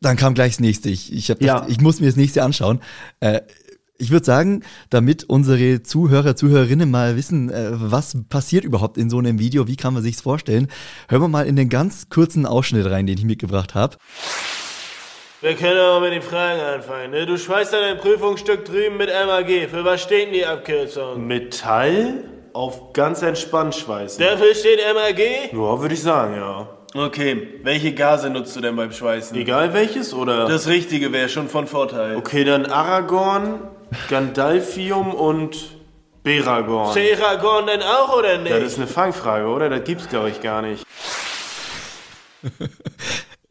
[0.00, 0.90] dann kam gleich das nächste.
[0.90, 1.66] Ich, ich, hab ja.
[1.68, 2.80] ich muss mir das nächste anschauen.
[3.20, 3.40] Äh,
[4.02, 9.18] ich würde sagen, damit unsere Zuhörer, Zuhörerinnen mal wissen, äh, was passiert überhaupt in so
[9.18, 10.66] einem Video, wie kann man sich's vorstellen,
[11.08, 13.96] hören wir mal in den ganz kurzen Ausschnitt rein, den ich mitgebracht habe.
[15.40, 17.12] Wir können aber mit den Fragen anfangen.
[17.12, 17.26] Ne?
[17.26, 19.68] Du schweißt dein Prüfungsstück drüben mit MAG.
[19.70, 21.26] Für was steht denn die Abkürzung?
[21.26, 24.24] Metall auf ganz entspannt schweißen.
[24.24, 25.52] Dafür steht MAG?
[25.52, 26.68] Ja, würde ich sagen, ja.
[26.94, 29.34] Okay, welche Gase nutzt du denn beim Schweißen?
[29.36, 30.46] Egal welches, oder?
[30.46, 32.16] Das Richtige wäre schon von Vorteil.
[32.16, 33.60] Okay, dann Aragorn,
[34.08, 35.76] Gandalfium und
[36.22, 36.94] Beragorn.
[36.94, 38.50] Beragorn denn auch, oder nicht?
[38.50, 39.68] Ja, das ist eine Fangfrage, oder?
[39.68, 40.84] Das gibt's, glaube ich, gar nicht.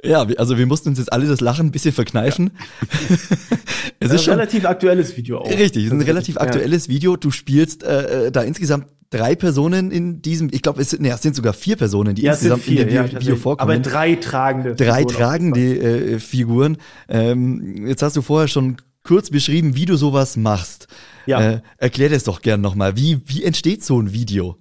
[0.03, 2.51] Ja, also wir mussten uns jetzt alle das Lachen ein bisschen verkneifen.
[2.81, 3.15] Ja.
[3.99, 5.49] es ist ein schon relativ aktuelles Video auch.
[5.49, 6.93] Richtig, es ist ein relativ aktuelles ja.
[6.93, 7.17] Video.
[7.17, 11.09] Du spielst äh, äh, da insgesamt drei Personen in diesem, ich glaube, es, sind, nee,
[11.09, 13.69] es sind sogar vier Personen, die ja, insgesamt vier, in dem ja, Video vorkommen.
[13.69, 16.77] Aber drei tragende Drei Figuren tragende äh, Figuren.
[17.07, 20.87] Ähm, jetzt hast du vorher schon kurz beschrieben, wie du sowas machst.
[21.25, 21.41] Ja.
[21.41, 22.95] Äh, erklär das doch gern nochmal.
[22.97, 24.57] Wie, wie entsteht so ein Video?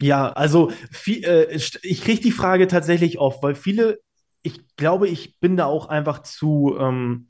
[0.00, 4.00] Ja, also viel, äh, ich kriege die Frage tatsächlich oft, weil viele
[4.46, 7.26] ich glaube, ich bin da auch einfach zu, ähm,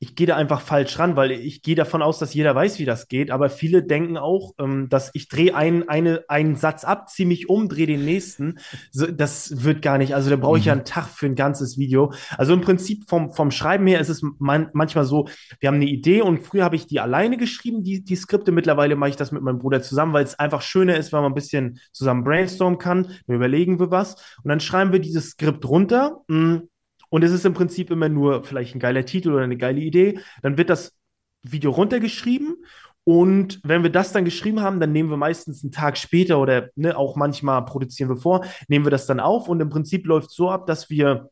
[0.00, 2.84] ich gehe da einfach falsch ran, weil ich gehe davon aus, dass jeder weiß, wie
[2.84, 3.32] das geht.
[3.32, 7.48] Aber viele denken auch, ähm, dass ich drehe einen, eine, einen Satz ab, ziehe mich
[7.48, 8.60] um, drehe den nächsten.
[8.92, 10.14] So, das wird gar nicht.
[10.14, 10.68] Also da brauche ich mhm.
[10.68, 12.12] ja einen Tag für ein ganzes Video.
[12.36, 15.26] Also im Prinzip vom, vom Schreiben her ist es man, manchmal so,
[15.58, 18.52] wir haben eine Idee und früher habe ich die alleine geschrieben, die, die Skripte.
[18.52, 21.32] Mittlerweile mache ich das mit meinem Bruder zusammen, weil es einfach schöner ist, wenn man
[21.32, 23.10] ein bisschen zusammen brainstormen kann.
[23.26, 26.20] Dann überlegen wir was und dann schreiben wir dieses Skript runter.
[26.28, 26.68] Mh, mm,
[27.10, 30.20] und es ist im Prinzip immer nur vielleicht ein geiler Titel oder eine geile Idee.
[30.42, 30.96] Dann wird das
[31.42, 32.56] Video runtergeschrieben
[33.04, 36.68] und wenn wir das dann geschrieben haben, dann nehmen wir meistens einen Tag später oder
[36.74, 40.28] ne, auch manchmal produzieren wir vor, nehmen wir das dann auf und im Prinzip läuft
[40.28, 41.30] es so ab, dass wir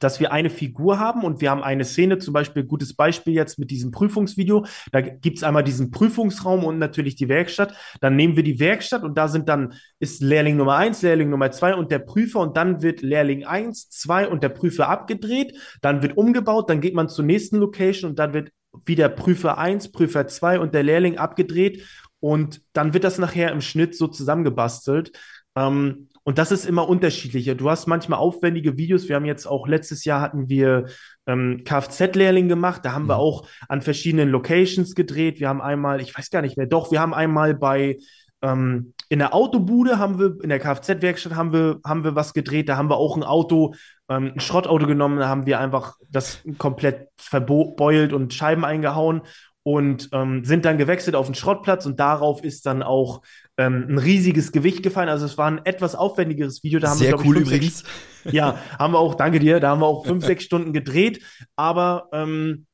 [0.00, 3.58] dass wir eine Figur haben und wir haben eine Szene, zum Beispiel, gutes Beispiel jetzt
[3.58, 4.64] mit diesem Prüfungsvideo.
[4.92, 7.74] Da gibt es einmal diesen Prüfungsraum und natürlich die Werkstatt.
[8.00, 11.50] Dann nehmen wir die Werkstatt und da sind dann, ist Lehrling Nummer eins, Lehrling Nummer
[11.50, 15.56] zwei und der Prüfer und dann wird Lehrling eins, zwei und der Prüfer abgedreht.
[15.80, 18.50] Dann wird umgebaut, dann geht man zur nächsten Location und dann wird
[18.84, 21.84] wieder Prüfer eins, Prüfer zwei und der Lehrling abgedreht
[22.20, 25.12] und dann wird das nachher im Schnitt so zusammengebastelt.
[25.56, 27.54] Ähm, und das ist immer unterschiedlicher.
[27.54, 29.08] Du hast manchmal aufwendige Videos.
[29.08, 30.84] Wir haben jetzt auch letztes Jahr hatten wir
[31.26, 32.84] ähm, Kfz-Lehrling gemacht.
[32.84, 33.08] Da haben mhm.
[33.08, 35.40] wir auch an verschiedenen Locations gedreht.
[35.40, 37.96] Wir haben einmal, ich weiß gar nicht mehr, doch, wir haben einmal bei
[38.42, 42.68] ähm, in der Autobude haben wir, in der Kfz-Werkstatt haben wir, haben wir was gedreht.
[42.68, 43.72] Da haben wir auch ein Auto,
[44.10, 45.18] ähm, ein Schrottauto genommen.
[45.18, 49.22] Da haben wir einfach das komplett verbeult und Scheiben eingehauen
[49.68, 53.20] und ähm, sind dann gewechselt auf den Schrottplatz und darauf ist dann auch
[53.58, 55.10] ähm, ein riesiges Gewicht gefallen.
[55.10, 56.80] Also es war ein etwas aufwendigeres Video.
[56.80, 57.78] Da haben Sehr wir, cool ich, übrigens.
[57.80, 57.92] Sechs,
[58.32, 61.22] ja, haben wir auch, danke dir, da haben wir auch fünf, sechs Stunden gedreht.
[61.54, 62.64] Aber ähm,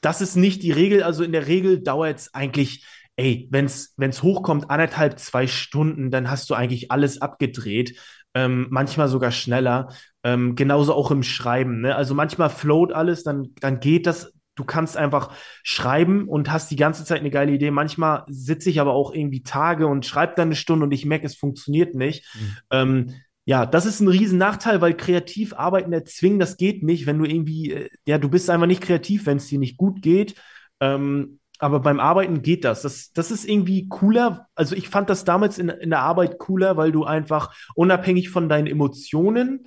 [0.00, 1.02] das ist nicht die Regel.
[1.02, 6.30] Also in der Regel dauert es eigentlich, ey, wenn es hochkommt, anderthalb, zwei Stunden, dann
[6.30, 7.98] hast du eigentlich alles abgedreht.
[8.34, 9.88] Ähm, manchmal sogar schneller.
[10.22, 11.80] Ähm, genauso auch im Schreiben.
[11.80, 11.96] Ne?
[11.96, 16.76] Also manchmal float alles, dann, dann geht das du kannst einfach schreiben und hast die
[16.76, 17.70] ganze Zeit eine geile Idee.
[17.70, 21.26] Manchmal sitze ich aber auch irgendwie Tage und schreibe dann eine Stunde und ich merke,
[21.26, 22.24] es funktioniert nicht.
[22.34, 22.56] Mhm.
[22.70, 27.18] Ähm, ja, das ist ein riesen Nachteil, weil kreativ arbeiten erzwingen, das geht nicht, wenn
[27.18, 30.34] du irgendwie, äh, ja, du bist einfach nicht kreativ, wenn es dir nicht gut geht.
[30.80, 32.82] Ähm, aber beim Arbeiten geht das.
[32.82, 33.12] das.
[33.12, 34.48] Das ist irgendwie cooler.
[34.54, 38.48] Also ich fand das damals in, in der Arbeit cooler, weil du einfach unabhängig von
[38.48, 39.66] deinen Emotionen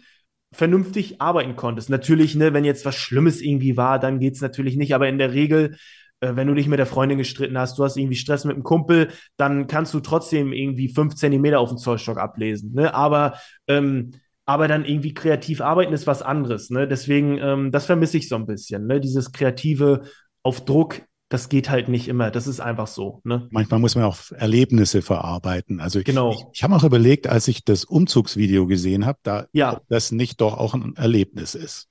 [0.54, 1.90] vernünftig arbeiten konntest.
[1.90, 5.34] Natürlich, ne, wenn jetzt was Schlimmes irgendwie war, dann geht's natürlich nicht, aber in der
[5.34, 5.78] Regel,
[6.20, 8.64] äh, wenn du dich mit der Freundin gestritten hast, du hast irgendwie Stress mit dem
[8.64, 12.74] Kumpel, dann kannst du trotzdem irgendwie fünf Zentimeter auf dem Zollstock ablesen.
[12.74, 12.94] Ne?
[12.94, 13.36] Aber,
[13.68, 14.12] ähm,
[14.46, 16.70] aber dann irgendwie kreativ arbeiten ist was anderes.
[16.70, 16.88] Ne?
[16.88, 18.88] Deswegen, ähm, das vermisse ich so ein bisschen.
[18.88, 19.00] Ne?
[19.00, 20.02] Dieses kreative
[20.44, 22.30] auf Druck das geht halt nicht immer.
[22.30, 23.22] Das ist einfach so.
[23.24, 23.48] Ne?
[23.52, 25.80] Manchmal muss man auch Erlebnisse verarbeiten.
[25.80, 26.34] Also genau.
[26.34, 29.78] ich, ich habe auch überlegt, als ich das Umzugsvideo gesehen habe, da ja.
[29.78, 31.88] ob das nicht doch auch ein Erlebnis ist.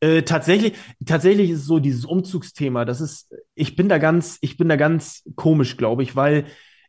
[0.00, 0.74] Äh, tatsächlich,
[1.06, 2.84] tatsächlich ist es so dieses Umzugsthema.
[2.84, 6.44] Das ist, ich bin da ganz, ich bin da ganz komisch, glaube ich, weil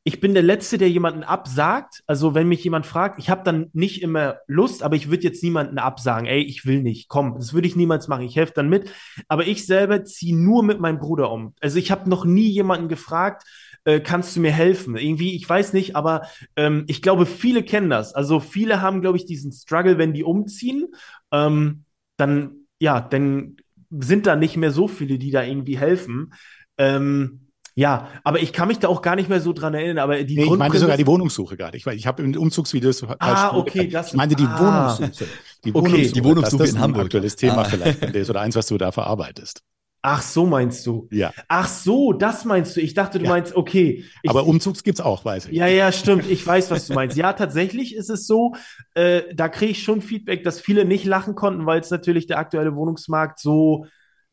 [0.10, 2.02] ich bin der Letzte, der jemanden absagt.
[2.08, 5.44] Also wenn mich jemand fragt, ich habe dann nicht immer Lust, aber ich würde jetzt
[5.44, 6.28] niemanden absagen.
[6.28, 7.10] Ey, ich will nicht.
[7.10, 8.24] Komm, das würde ich niemals machen.
[8.24, 8.92] Ich helfe dann mit.
[9.28, 11.54] Aber ich selber ziehe nur mit meinem Bruder um.
[11.62, 13.44] Also ich habe noch nie jemanden gefragt,
[13.84, 14.98] äh, kannst du mir helfen?
[14.98, 16.24] Irgendwie, ich weiß nicht, aber
[16.56, 18.16] ähm, ich glaube, viele kennen das.
[18.16, 20.88] Also viele haben, glaube ich, diesen Struggle, wenn die umziehen.
[21.32, 21.84] Ähm,
[22.18, 23.58] dann, ja, dann
[23.92, 26.34] sind da nicht mehr so viele, die da irgendwie helfen.
[26.80, 27.49] Ähm,
[27.80, 30.00] ja, aber ich kann mich da auch gar nicht mehr so dran erinnern.
[30.00, 31.78] Aber die nee, ich meinte sogar die Wohnungssuche gerade.
[31.78, 34.60] Ich, ich habe in Umzugsvideos Ah, okay, das Ich meinte die ah.
[34.98, 35.26] Wohnungssuche.
[35.64, 37.06] Die Okay, Wohnungssuche, die Wohnungssuche dass das in ein Hamburg.
[37.06, 37.64] aktuelles Thema Ah.
[37.66, 39.62] vielleicht oder eins, was du da verarbeitest.
[40.02, 41.08] Ach so, meinst du?
[41.12, 41.34] Ja.
[41.50, 42.82] Ach so, das meinst du.
[42.82, 43.32] Ich dachte, du Ja.
[43.32, 44.06] meinst, okay.
[44.24, 45.52] Ich, Aber Umzugs gibt's auch, weiß ich.
[45.54, 46.30] Ja, ja, stimmt.
[46.30, 47.18] Ich weiß, was du meinst.
[47.18, 48.56] Ja, tatsächlich ist es so,
[48.94, 52.38] äh, da kriege ich schon Feedback, dass viele nicht lachen konnten, weil es natürlich der
[52.40, 53.88] aktuelle Wohnungsmarkt so,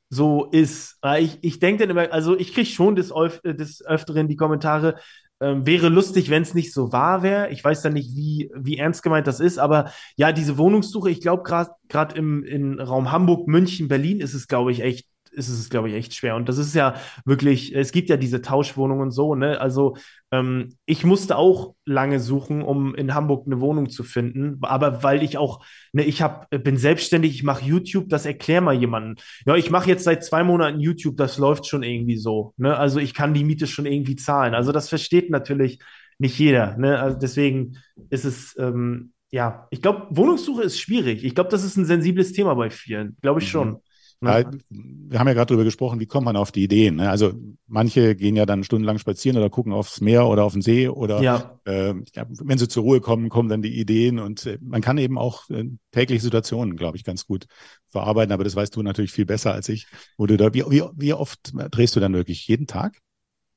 [0.08, 0.98] so ist.
[1.04, 4.28] Äh, Ich, ich denke dann immer, also ich kriege schon des, Öf äh, des Öfteren
[4.28, 4.96] die Kommentare,
[5.40, 7.50] ähm, wäre lustig, wenn es nicht so wahr wäre.
[7.50, 11.20] Ich weiß dann nicht, wie, wie ernst gemeint das ist, aber ja, diese Wohnungssuche, ich
[11.20, 15.06] glaube, gerade im, im Raum Hamburg, München, Berlin ist es, glaube ich, echt
[15.36, 16.34] ist es, glaube ich, echt schwer.
[16.36, 16.94] Und das ist ja
[17.24, 19.60] wirklich, es gibt ja diese Tauschwohnungen und so, ne?
[19.60, 19.96] Also
[20.32, 24.58] ähm, ich musste auch lange suchen, um in Hamburg eine Wohnung zu finden.
[24.62, 28.74] Aber weil ich auch, ne, ich hab, bin selbstständig, ich mache YouTube, das erklär mal
[28.74, 29.16] jemanden.
[29.46, 32.54] Ja, ich mache jetzt seit zwei Monaten YouTube, das läuft schon irgendwie so.
[32.56, 32.76] Ne?
[32.76, 34.54] Also ich kann die Miete schon irgendwie zahlen.
[34.54, 35.78] Also das versteht natürlich
[36.18, 36.76] nicht jeder.
[36.76, 36.98] Ne?
[36.98, 37.76] Also deswegen
[38.10, 41.24] ist es, ähm, ja, ich glaube, Wohnungssuche ist schwierig.
[41.24, 43.16] Ich glaube, das ist ein sensibles Thema bei vielen.
[43.22, 43.50] Glaube ich Mhm.
[43.50, 43.76] schon.
[44.22, 46.96] Ja, wir haben ja gerade darüber gesprochen, wie kommt man auf die Ideen.
[46.96, 47.10] Ne?
[47.10, 47.32] Also
[47.66, 51.22] manche gehen ja dann stundenlang spazieren oder gucken aufs Meer oder auf den See oder
[51.22, 51.60] Ja.
[51.64, 54.98] äh, ja, wenn sie zur Ruhe kommen, kommen dann die Ideen und äh, man kann
[54.98, 57.46] eben auch äh, tägliche Situationen, glaube ich, ganz gut
[57.90, 58.32] verarbeiten.
[58.32, 59.86] Aber das weißt du natürlich viel besser als ich.
[60.16, 62.46] Wo du da, wie, wie, wie oft drehst du dann wirklich?
[62.48, 62.98] Jeden Tag?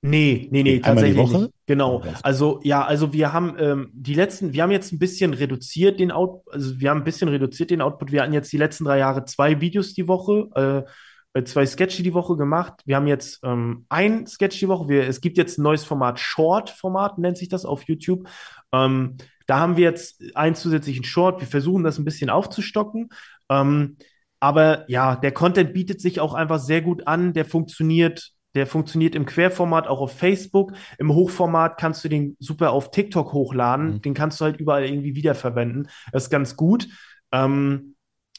[0.01, 1.41] Nee, nee, nee, Einmal die tatsächlich Woche?
[1.43, 1.53] nicht.
[1.65, 2.01] Genau.
[2.03, 2.13] Ja.
[2.23, 6.11] Also, ja, also wir haben ähm, die letzten, wir haben jetzt ein bisschen reduziert den
[6.11, 8.11] Out, also wir haben ein bisschen reduziert den Output.
[8.11, 10.85] Wir hatten jetzt die letzten drei Jahre zwei Videos die Woche,
[11.35, 12.81] äh, zwei Sketche die Woche gemacht.
[12.85, 14.87] Wir haben jetzt ähm, ein Sketch die Woche.
[14.87, 18.27] Wir, es gibt jetzt ein neues Format, Short-Format nennt sich das auf YouTube.
[18.73, 21.39] Ähm, da haben wir jetzt einen zusätzlichen Short.
[21.39, 23.09] Wir versuchen das ein bisschen aufzustocken.
[23.49, 23.97] Ähm,
[24.39, 27.33] aber ja, der Content bietet sich auch einfach sehr gut an.
[27.33, 30.73] Der funktioniert, der funktioniert im Querformat auch auf Facebook.
[30.97, 33.93] Im Hochformat kannst du den super auf TikTok hochladen.
[33.93, 34.01] Mhm.
[34.01, 35.87] Den kannst du halt überall irgendwie wiederverwenden.
[36.11, 36.87] Das ist ganz gut.
[37.31, 37.95] Ähm,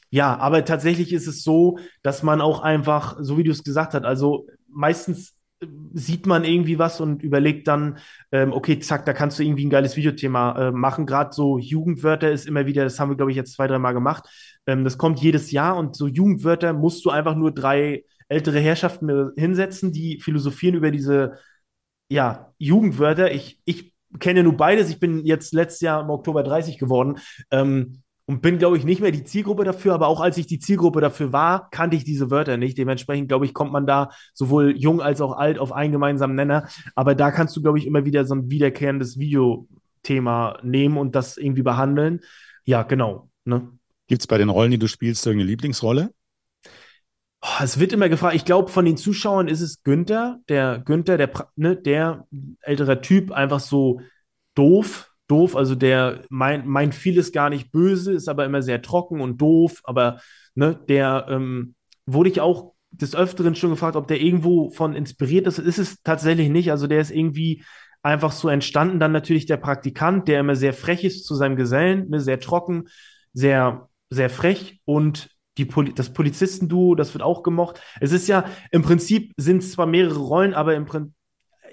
[0.09, 3.93] ja, aber tatsächlich ist es so, dass man auch einfach, so wie du es gesagt
[3.93, 7.97] hast, also meistens äh, sieht man irgendwie was und überlegt dann,
[8.33, 11.05] ähm, okay, zack, da kannst du irgendwie ein geiles Videothema äh, machen.
[11.05, 14.25] Gerade so Jugendwörter ist immer wieder, das haben wir, glaube ich, jetzt zwei, dreimal gemacht.
[14.67, 19.31] Ähm, das kommt jedes Jahr und so Jugendwörter musst du einfach nur drei ältere Herrschaften
[19.35, 21.37] hinsetzen, die philosophieren über diese,
[22.09, 23.31] ja, Jugendwörter.
[23.31, 24.89] Ich, ich kenne nur beides.
[24.89, 27.19] Ich bin jetzt letztes Jahr im Oktober 30 geworden.
[27.51, 30.59] Ähm, und bin, glaube ich, nicht mehr die Zielgruppe dafür, aber auch als ich die
[30.59, 32.77] Zielgruppe dafür war, kannte ich diese Wörter nicht.
[32.77, 36.69] Dementsprechend, glaube ich, kommt man da sowohl jung als auch alt auf einen gemeinsamen Nenner.
[36.95, 41.37] Aber da kannst du, glaube ich, immer wieder so ein wiederkehrendes Videothema nehmen und das
[41.37, 42.21] irgendwie behandeln.
[42.63, 43.29] Ja, genau.
[43.43, 43.67] Ne?
[44.07, 46.11] Gibt's bei den Rollen, die du spielst, irgendeine Lieblingsrolle?
[47.43, 51.17] Oh, es wird immer gefragt, ich glaube, von den Zuschauern ist es Günther, der Günther,
[51.17, 52.27] der, ne, der
[52.61, 54.01] ältere Typ, einfach so
[54.53, 59.21] doof, doof, also der meint meint vieles gar nicht böse, ist aber immer sehr trocken
[59.21, 60.19] und doof, aber
[60.53, 61.73] ne, der ähm,
[62.05, 65.57] wurde ich auch des Öfteren schon gefragt, ob der irgendwo von inspiriert ist.
[65.57, 67.63] Ist es tatsächlich nicht, also der ist irgendwie
[68.03, 68.99] einfach so entstanden.
[68.99, 72.87] Dann natürlich der Praktikant, der immer sehr frech ist zu seinem Gesellen, ne, sehr trocken,
[73.33, 74.79] sehr, sehr frech.
[74.85, 77.81] Und die Poli das Polizistenduo, das wird auch gemocht.
[77.99, 81.13] Es ist ja, im Prinzip sind es zwar mehrere Rollen, aber im Prin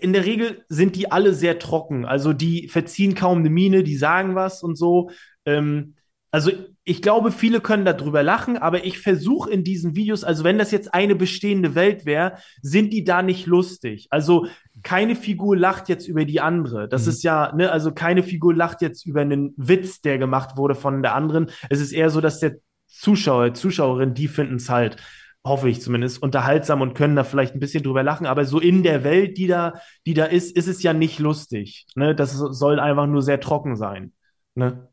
[0.00, 2.04] in der Regel sind die alle sehr trocken.
[2.04, 5.10] Also die verziehen kaum eine Miene, die sagen was und so.
[5.44, 5.94] Ähm,
[6.30, 6.52] also
[6.84, 10.70] ich glaube, viele können darüber lachen, aber ich versuche in diesen Videos, also wenn das
[10.70, 14.06] jetzt eine bestehende Welt wäre, sind die da nicht lustig.
[14.10, 14.46] Also
[14.82, 16.88] keine Figur lacht jetzt über die andere.
[16.88, 17.08] Das Mhm.
[17.10, 21.02] ist ja, ne, also keine Figur lacht jetzt über einen Witz, der gemacht wurde von
[21.02, 21.50] der anderen.
[21.70, 24.96] Es ist eher so, dass der Zuschauer, Zuschauerin, die finden es halt,
[25.44, 28.26] hoffe ich zumindest, unterhaltsam und können da vielleicht ein bisschen drüber lachen.
[28.26, 29.74] Aber so in der Welt, die da,
[30.06, 31.86] die da ist, ist es ja nicht lustig.
[31.94, 32.14] Ne?
[32.14, 34.12] Das soll einfach nur sehr trocken sein.
[34.54, 34.88] Ne?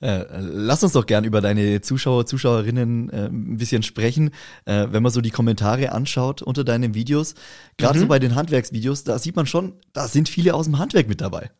[0.00, 4.30] Äh, lass uns doch gern über deine Zuschauer, Zuschauerinnen äh, ein bisschen sprechen.
[4.64, 7.34] Äh, wenn man so die Kommentare anschaut unter deinen Videos,
[7.78, 8.02] gerade Mhm.
[8.02, 11.20] so bei den Handwerksvideos, da sieht man schon, da sind viele aus dem Handwerk mit
[11.20, 11.50] dabei.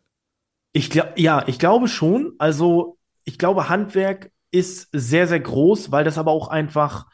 [0.72, 2.34] Ich glaube, ja, ich glaube schon.
[2.38, 7.06] Also, ich glaube, Handwerk ist sehr, sehr groß, weil das aber auch einfach,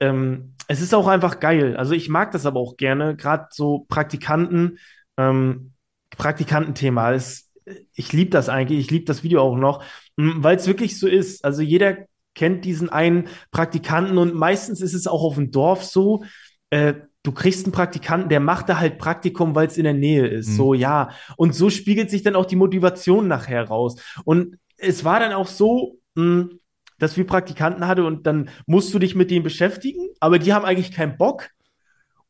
[0.00, 1.76] ähm, es ist auch einfach geil.
[1.76, 4.78] Also, ich mag das aber auch gerne, gerade so Praktikanten.
[5.16, 5.72] Ähm,
[6.16, 7.12] Praktikantenthema.
[7.12, 7.50] Das,
[7.92, 8.80] ich liebe das eigentlich.
[8.80, 9.84] Ich liebe das Video auch noch,
[10.16, 11.44] weil es wirklich so ist.
[11.44, 11.98] Also jeder
[12.34, 16.24] kennt diesen einen Praktikanten und meistens ist es auch auf dem Dorf so.
[16.70, 20.26] Äh, du kriegst einen Praktikanten, der macht da halt Praktikum, weil es in der Nähe
[20.26, 20.48] ist.
[20.50, 20.54] Mhm.
[20.54, 21.10] So, ja.
[21.36, 24.00] Und so spiegelt sich dann auch die Motivation nachher raus.
[24.24, 26.48] Und es war dann auch so, mh,
[26.98, 30.64] dass wir Praktikanten hatte und dann musst du dich mit denen beschäftigen, aber die haben
[30.64, 31.48] eigentlich keinen Bock.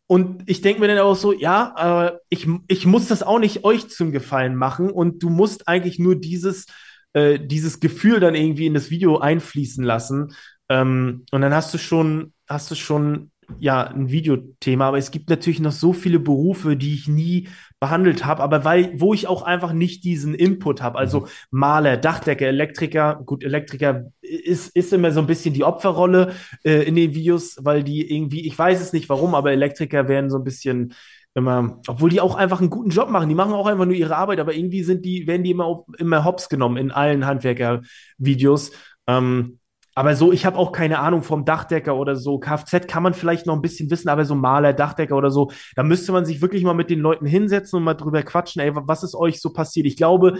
[0.07, 3.64] Und ich denke mir dann auch so, ja, äh, ich, ich muss das auch nicht
[3.64, 6.66] euch zum Gefallen machen und du musst eigentlich nur dieses,
[7.12, 10.35] äh, dieses Gefühl dann irgendwie in das Video einfließen lassen.
[10.70, 15.31] Ähm, und dann hast du schon, hast du schon ja ein Videothema, aber es gibt
[15.31, 17.48] natürlich noch so viele Berufe, die ich nie
[17.81, 20.99] behandelt habe, aber weil, wo ich auch einfach nicht diesen Input habe.
[20.99, 21.27] Also mhm.
[21.51, 26.97] Maler, Dachdecker, Elektriker, gut, Elektriker ist, ist immer so ein bisschen die Opferrolle äh, in
[26.97, 30.45] den Videos, weil die irgendwie, ich weiß es nicht warum, aber Elektriker werden so ein
[30.45, 30.95] bisschen
[31.35, 33.29] immer, obwohl die auch einfach einen guten Job machen.
[33.29, 36.25] Die machen auch einfach nur ihre Arbeit, aber irgendwie sind die, werden die immer, immer
[36.25, 38.73] hops genommen in allen Handwerker-Videos.
[39.07, 39.61] Ähm,
[39.98, 42.38] aber so, ich habe auch keine Ahnung vom Dachdecker oder so.
[42.38, 45.82] Kfz kann man vielleicht noch ein bisschen wissen, aber so Maler, Dachdecker oder so, da
[45.82, 48.62] müsste man sich wirklich mal mit den Leuten hinsetzen und mal drüber quatschen.
[48.62, 49.87] Ey, was ist euch so passiert?
[49.87, 50.38] Ich glaube,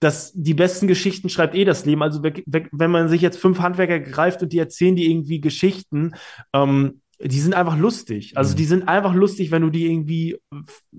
[0.00, 2.02] dass die besten Geschichten schreibt eh das Leben.
[2.02, 6.16] Also wenn man sich jetzt fünf Handwerker greift und die erzählen die irgendwie Geschichten,
[6.52, 8.36] ähm, die sind einfach lustig.
[8.36, 8.56] Also mhm.
[8.56, 10.36] die sind einfach lustig, wenn du die irgendwie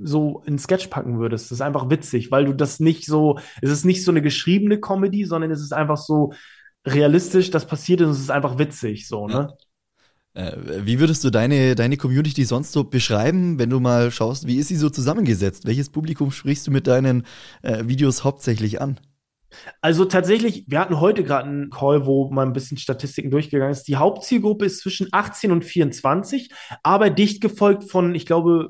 [0.02, 1.48] so in Sketch packen würdest.
[1.48, 4.80] Das ist einfach witzig, weil du das nicht so, es ist nicht so eine geschriebene
[4.80, 6.32] Comedy, sondern es ist einfach so,
[6.88, 9.54] realistisch das passiert und es ist einfach witzig, so, ne?
[10.34, 14.58] Äh, wie würdest du deine, deine Community sonst so beschreiben, wenn du mal schaust, wie
[14.58, 15.66] ist sie so zusammengesetzt?
[15.66, 17.26] Welches Publikum sprichst du mit deinen
[17.64, 19.00] äh, Videos hauptsächlich an?
[19.82, 23.88] Also tatsächlich, wir hatten heute gerade einen Call, wo mal ein bisschen Statistiken durchgegangen ist.
[23.88, 26.52] Die Hauptzielgruppe ist zwischen 18 und 24,
[26.84, 28.70] aber dicht gefolgt von, ich glaube,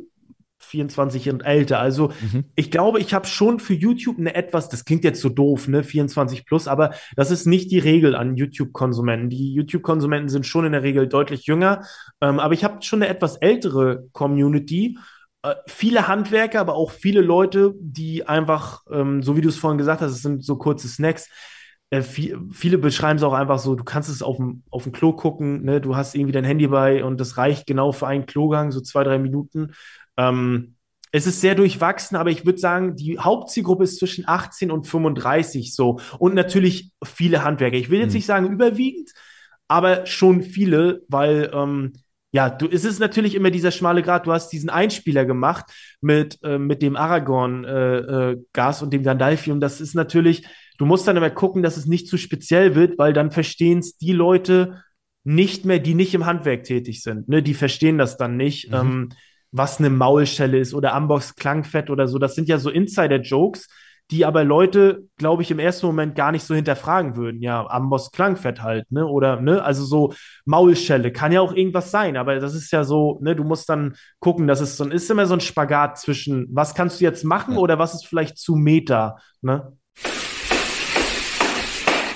[0.60, 1.80] 24 und älter.
[1.80, 2.46] Also mhm.
[2.56, 5.84] ich glaube, ich habe schon für YouTube eine etwas, das klingt jetzt so doof, ne,
[5.84, 9.30] 24 plus, aber das ist nicht die Regel an YouTube-Konsumenten.
[9.30, 11.84] Die YouTube-Konsumenten sind schon in der Regel deutlich jünger,
[12.22, 14.98] ähm, aber ich habe schon eine etwas ältere Community.
[15.44, 19.78] Äh, viele Handwerker, aber auch viele Leute, die einfach, ähm, so wie du es vorhin
[19.78, 21.30] gesagt hast, es sind so kurze Snacks.
[21.90, 24.92] Äh, viel, viele beschreiben es auch einfach so, du kannst es auf dem, auf dem
[24.92, 25.80] Klo gucken, ne?
[25.80, 29.06] du hast irgendwie dein Handy bei und das reicht genau für einen Klogang, so zwei,
[29.06, 29.72] drei Minuten.
[30.18, 30.76] Ähm,
[31.12, 35.74] es ist sehr durchwachsen, aber ich würde sagen, die Hauptzielgruppe ist zwischen 18 und 35
[35.74, 36.00] so.
[36.20, 37.78] Und natürlich viele Handwerker.
[37.78, 38.18] Ich will jetzt mhm.
[38.18, 39.12] nicht sagen überwiegend,
[39.68, 41.94] aber schon viele, weil ähm,
[42.32, 44.28] ja, du, es ist natürlich immer dieser schmale Grad.
[44.28, 45.66] Du hast diesen Einspieler gemacht
[46.02, 49.52] mit, äh, mit dem Aragorn-Gas äh, äh, und dem Gandalfi.
[49.52, 50.46] Und das ist natürlich,
[50.78, 53.98] du musst dann immer gucken, dass es nicht zu speziell wird, weil dann verstehen es
[53.98, 54.84] die Leute
[55.24, 57.30] nicht mehr, die nicht im Handwerk tätig sind.
[57.30, 57.42] Ne?
[57.42, 58.70] Die verstehen das dann nicht.
[58.70, 58.76] Mhm.
[58.76, 59.10] Ähm,
[59.52, 62.20] was eine Maulschelle ist oder Ambox Klangfett oder so.
[62.20, 63.68] Das sind ja so Insider-Jokes,
[64.12, 67.42] die aber Leute, glaube ich, im ersten Moment gar nicht so hinterfragen würden.
[67.42, 69.06] Ja, Amboss Klangfett halt, ne?
[69.06, 69.62] Oder, ne?
[69.64, 70.14] Also so
[70.46, 73.36] Maulschelle kann ja auch irgendwas sein, aber das ist ja so, ne?
[73.36, 76.74] Du musst dann gucken, das ist so ein, ist immer so ein Spagat zwischen, was
[76.74, 77.60] kannst du jetzt machen ja.
[77.60, 79.74] oder was ist vielleicht zu Meta, ne?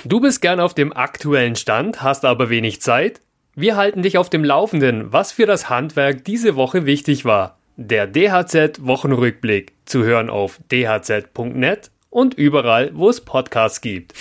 [0.04, 3.20] Du bist gern auf dem aktuellen Stand, hast aber wenig Zeit?
[3.54, 7.58] Wir halten dich auf dem Laufenden, was für das Handwerk diese Woche wichtig war.
[7.76, 14.14] Der DHZ Wochenrückblick zu hören auf dhz.net und überall, wo es Podcasts gibt.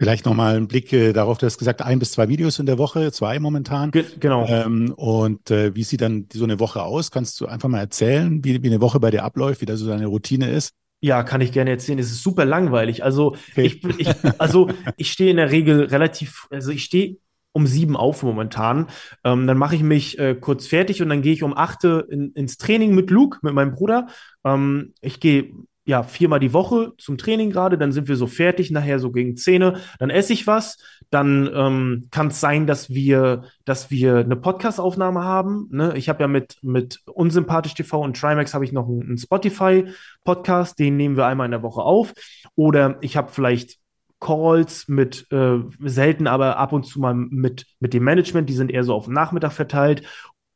[0.00, 2.78] Vielleicht nochmal ein Blick äh, darauf, du hast gesagt, ein bis zwei Videos in der
[2.78, 3.92] Woche, zwei momentan.
[3.92, 4.48] Ge genau.
[4.48, 7.12] Ähm, und äh, wie sieht dann so eine Woche aus?
[7.12, 9.86] Kannst du einfach mal erzählen, wie, wie eine Woche bei dir abläuft, wie da so
[9.86, 10.72] deine Routine ist?
[11.00, 11.98] Ja, kann ich gerne erzählen.
[11.98, 13.04] Es ist super langweilig.
[13.04, 13.62] Also okay.
[13.66, 14.08] ich, ich,
[14.38, 17.18] also ich stehe in der Regel relativ, also ich stehe
[17.52, 18.88] um sieben auf momentan.
[19.24, 22.32] Ähm, dann mache ich mich äh, kurz fertig und dann gehe ich um acht in,
[22.32, 24.08] ins Training mit Luke, mit meinem Bruder.
[24.44, 25.52] Ähm, ich gehe
[25.88, 29.38] ja, viermal die Woche zum Training gerade, dann sind wir so fertig, nachher so gegen
[29.38, 30.76] Zähne, dann esse ich was,
[31.08, 35.66] dann ähm, kann es sein, dass wir, dass wir eine Podcast-Aufnahme haben.
[35.70, 35.94] Ne?
[35.96, 40.78] Ich habe ja mit, mit Unsympathisch TV und Trimax habe ich noch einen, einen Spotify-Podcast,
[40.78, 42.12] den nehmen wir einmal in der Woche auf.
[42.54, 43.78] Oder ich habe vielleicht
[44.20, 48.70] Calls mit äh, selten, aber ab und zu mal mit, mit dem Management, die sind
[48.70, 50.02] eher so auf den Nachmittag verteilt.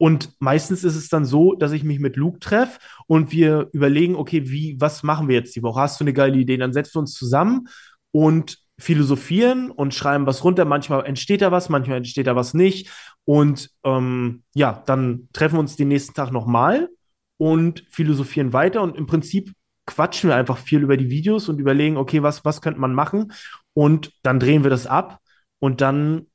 [0.03, 4.17] Und meistens ist es dann so, dass ich mich mit Luke treffe und wir überlegen,
[4.17, 5.81] okay, wie, was machen wir jetzt die Woche?
[5.81, 6.57] Hast du eine geile Idee?
[6.57, 7.69] Dann setzen wir uns zusammen
[8.11, 10.65] und philosophieren und schreiben was runter.
[10.65, 12.91] Manchmal entsteht da was, manchmal entsteht da was nicht.
[13.23, 16.89] Und ähm, ja, dann treffen wir uns den nächsten Tag nochmal
[17.37, 18.83] und philosophieren weiter.
[18.83, 19.53] Und im Prinzip
[19.87, 23.33] quatschen wir einfach viel über die Videos und überlegen, okay, was, was könnte man machen?
[23.73, 25.21] Und dann drehen wir das ab
[25.61, 26.27] und dann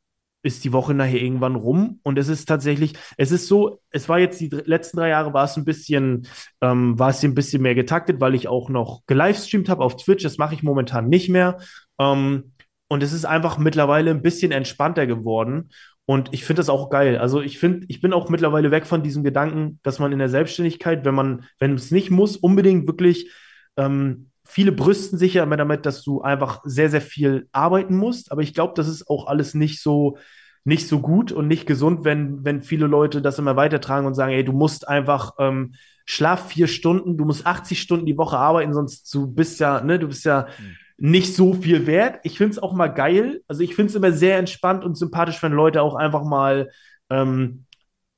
[0.47, 4.17] ist die Woche nachher irgendwann rum und es ist tatsächlich, es ist so, es war
[4.19, 6.27] jetzt die letzten drei Jahre war es ein bisschen,
[6.61, 10.23] ähm, war es ein bisschen mehr getaktet, weil ich auch noch gelivestreamt habe auf Twitch.
[10.23, 11.59] Das mache ich momentan nicht mehr.
[11.99, 12.53] Ähm,
[12.87, 15.69] und es ist einfach mittlerweile ein bisschen entspannter geworden.
[16.05, 17.17] Und ich finde das auch geil.
[17.17, 20.29] Also ich finde, ich bin auch mittlerweile weg von diesem Gedanken, dass man in der
[20.29, 23.29] Selbstständigkeit, wenn man, wenn es nicht muss, unbedingt wirklich
[23.75, 28.31] ähm, viele brüsten sich ja immer damit, dass du einfach sehr, sehr viel arbeiten musst.
[28.31, 30.17] Aber ich glaube, das ist auch alles nicht so,
[30.63, 34.33] nicht so gut und nicht gesund, wenn, wenn viele Leute das immer weitertragen und sagen,
[34.33, 35.73] ey, du musst einfach ähm,
[36.05, 39.99] schlaf vier Stunden, du musst 80 Stunden die Woche arbeiten, sonst du bist ja, ne,
[39.99, 41.09] du bist ja mhm.
[41.09, 42.19] nicht so viel wert.
[42.23, 43.41] Ich finde es auch mal geil.
[43.47, 46.69] Also ich finde es immer sehr entspannt und sympathisch, wenn Leute auch einfach mal,
[47.09, 47.65] ähm,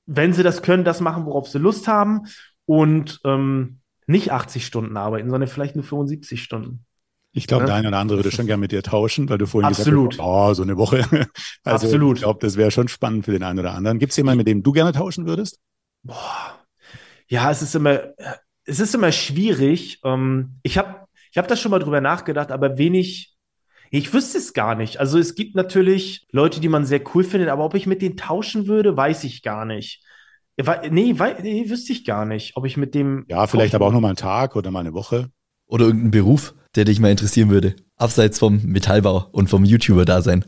[0.05, 2.21] wenn sie das können, das machen, worauf sie Lust haben.
[2.65, 3.78] Und ähm,
[4.09, 6.85] nicht 80 Stunden arbeiten, sondern vielleicht nur 75 Stunden.
[7.31, 7.67] Ich glaube, ja?
[7.67, 10.11] der eine oder andere würde schon gerne mit dir tauschen, weil du vorhin Absolut.
[10.11, 11.05] gesagt hast, oh, so eine Woche.
[11.63, 12.17] Also Absolut.
[12.17, 13.99] ich glaube, das wäre schon spannend für den einen oder anderen.
[13.99, 15.59] Gibt es jemanden, mit dem du gerne tauschen würdest?
[16.01, 16.57] Boah.
[17.27, 17.99] Ja, es ist immer,
[18.65, 19.99] es ist immer schwierig.
[20.03, 23.35] Ähm, ich habe ich hab das schon mal drüber nachgedacht, aber wenig,
[23.91, 24.99] ich wüsste es gar nicht.
[24.99, 28.17] Also es gibt natürlich Leute, die man sehr cool findet, aber ob ich mit denen
[28.17, 30.03] tauschen würde, weiß ich gar nicht.
[30.91, 33.25] Nee, nee, wüsste ich gar nicht, ob ich mit dem.
[33.29, 35.29] Ja, vielleicht aber auch noch mal einen Tag oder mal eine Woche.
[35.67, 37.75] Oder irgendeinen Beruf, der dich mal interessieren würde.
[37.95, 40.45] Abseits vom Metallbau und vom YouTuber-Dasein.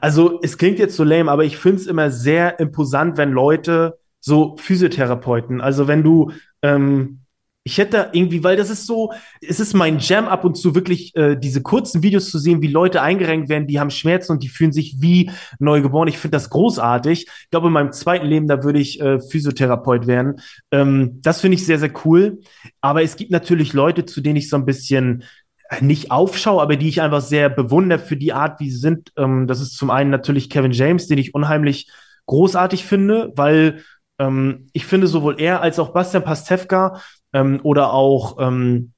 [0.00, 3.98] Also, es klingt jetzt so lame, aber ich finde es immer sehr imposant, wenn Leute
[4.20, 7.23] so Physiotherapeuten, also wenn du ähm,
[7.66, 11.16] ich hätte irgendwie, weil das ist so, es ist mein Jam ab und zu wirklich
[11.16, 14.50] äh, diese kurzen Videos zu sehen, wie Leute eingerenkt werden, die haben Schmerzen und die
[14.50, 16.08] fühlen sich wie neugeboren.
[16.08, 17.26] Ich finde das großartig.
[17.26, 20.40] Ich glaube, in meinem zweiten Leben, da würde ich äh, Physiotherapeut werden.
[20.70, 22.40] Ähm, das finde ich sehr, sehr cool.
[22.82, 25.24] Aber es gibt natürlich Leute, zu denen ich so ein bisschen
[25.70, 29.10] äh, nicht aufschaue, aber die ich einfach sehr bewundere für die Art, wie sie sind.
[29.16, 31.90] Ähm, das ist zum einen natürlich Kevin James, den ich unheimlich
[32.26, 33.82] großartig finde, weil
[34.18, 37.00] ähm, ich finde sowohl er als auch Bastian Pastewka
[37.34, 38.92] ähm, oder auch ähm,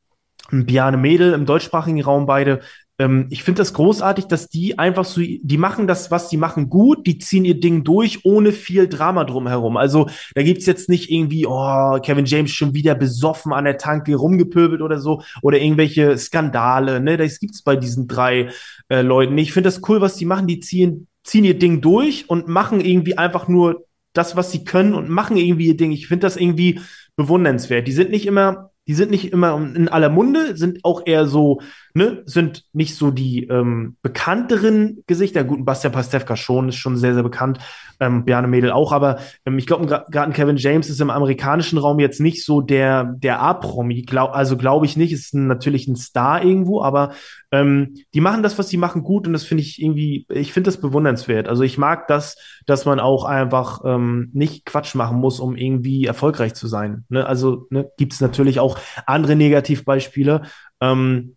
[0.51, 2.61] Biane Mädel im deutschsprachigen Raum beide.
[2.99, 6.69] Ähm, ich finde das großartig, dass die einfach so, die machen das, was die machen,
[6.69, 9.77] gut, die ziehen ihr Ding durch, ohne viel Drama drumherum.
[9.77, 14.15] Also da gibt's jetzt nicht irgendwie, oh, Kevin James schon wieder besoffen an der Tanke
[14.15, 17.17] rumgepöbelt oder so, oder irgendwelche Skandale, ne?
[17.17, 18.51] Das gibt's bei diesen drei
[18.89, 19.37] äh, Leuten.
[19.39, 22.81] Ich finde das cool, was die machen, die ziehen, ziehen ihr Ding durch und machen
[22.81, 25.93] irgendwie einfach nur das, was sie können und machen irgendwie ihr Ding.
[25.93, 26.81] Ich finde das irgendwie
[27.17, 27.87] bewundernswert.
[27.89, 31.61] Die sind nicht immer, die sind nicht immer in aller Munde, sind auch eher so,
[31.97, 35.45] ne, sind nicht so die ähm, bekannteren Gesichter.
[35.45, 37.59] Gut, Bastian Pastewka schon, ist schon sehr, sehr bekannt.
[38.01, 41.99] Ähm, Bjarne Mädel auch, aber ähm, ich glaube, gerade Kevin James ist im amerikanischen Raum
[41.99, 44.03] jetzt nicht so der, der A-Promi.
[44.03, 47.15] Glaub, also glaube ich nicht, ist ein, natürlich ein Star irgendwo, aber
[47.51, 50.69] ähm, die machen das, was sie machen, gut und das finde ich irgendwie, ich finde
[50.69, 51.49] das bewundernswert.
[51.49, 56.05] Also ich mag das, dass man auch einfach ähm, nicht Quatsch machen muss, um irgendwie
[56.05, 57.07] erfolgreich zu sein.
[57.09, 57.25] Ne?
[57.27, 60.43] Also ne, gibt es natürlich auch andere Negativbeispiele.
[60.83, 61.36] Ähm,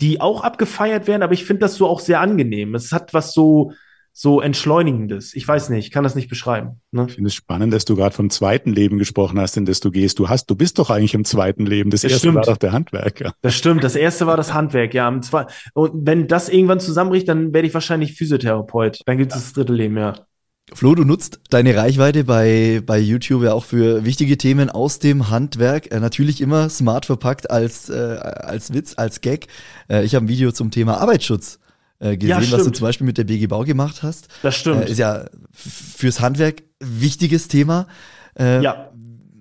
[0.00, 2.74] die auch abgefeiert werden, aber ich finde das so auch sehr angenehm.
[2.74, 3.72] Es hat was so,
[4.12, 5.34] so Entschleunigendes.
[5.34, 6.80] Ich weiß nicht, ich kann das nicht beschreiben.
[6.90, 7.06] Ne?
[7.08, 9.90] Ich finde es spannend, dass du gerade vom zweiten Leben gesprochen hast, in das du
[9.90, 10.18] gehst.
[10.18, 11.90] Du hast, du bist doch eigentlich im zweiten Leben.
[11.90, 12.36] Das, das erste stimmt.
[12.36, 13.34] war doch der Handwerker.
[13.42, 13.84] Das stimmt.
[13.84, 15.08] Das erste war das Handwerk, ja.
[15.08, 19.00] Und wenn das irgendwann zusammenbricht, dann werde ich wahrscheinlich Physiotherapeut.
[19.06, 19.42] Dann gibt es ja.
[19.42, 20.14] das dritte Leben, ja.
[20.72, 25.30] Flo, du nutzt deine Reichweite bei, bei YouTube ja auch für wichtige Themen aus dem
[25.30, 25.92] Handwerk.
[25.92, 29.46] Äh, natürlich immer smart verpackt als, äh, als Witz, als Gag.
[29.88, 31.60] Äh, ich habe ein Video zum Thema Arbeitsschutz
[32.00, 34.28] äh, gesehen, ja, was du zum Beispiel mit der BG Bau gemacht hast.
[34.42, 34.88] Das stimmt.
[34.88, 37.86] Äh, ist ja fürs Handwerk wichtiges Thema.
[38.38, 38.90] Äh, ja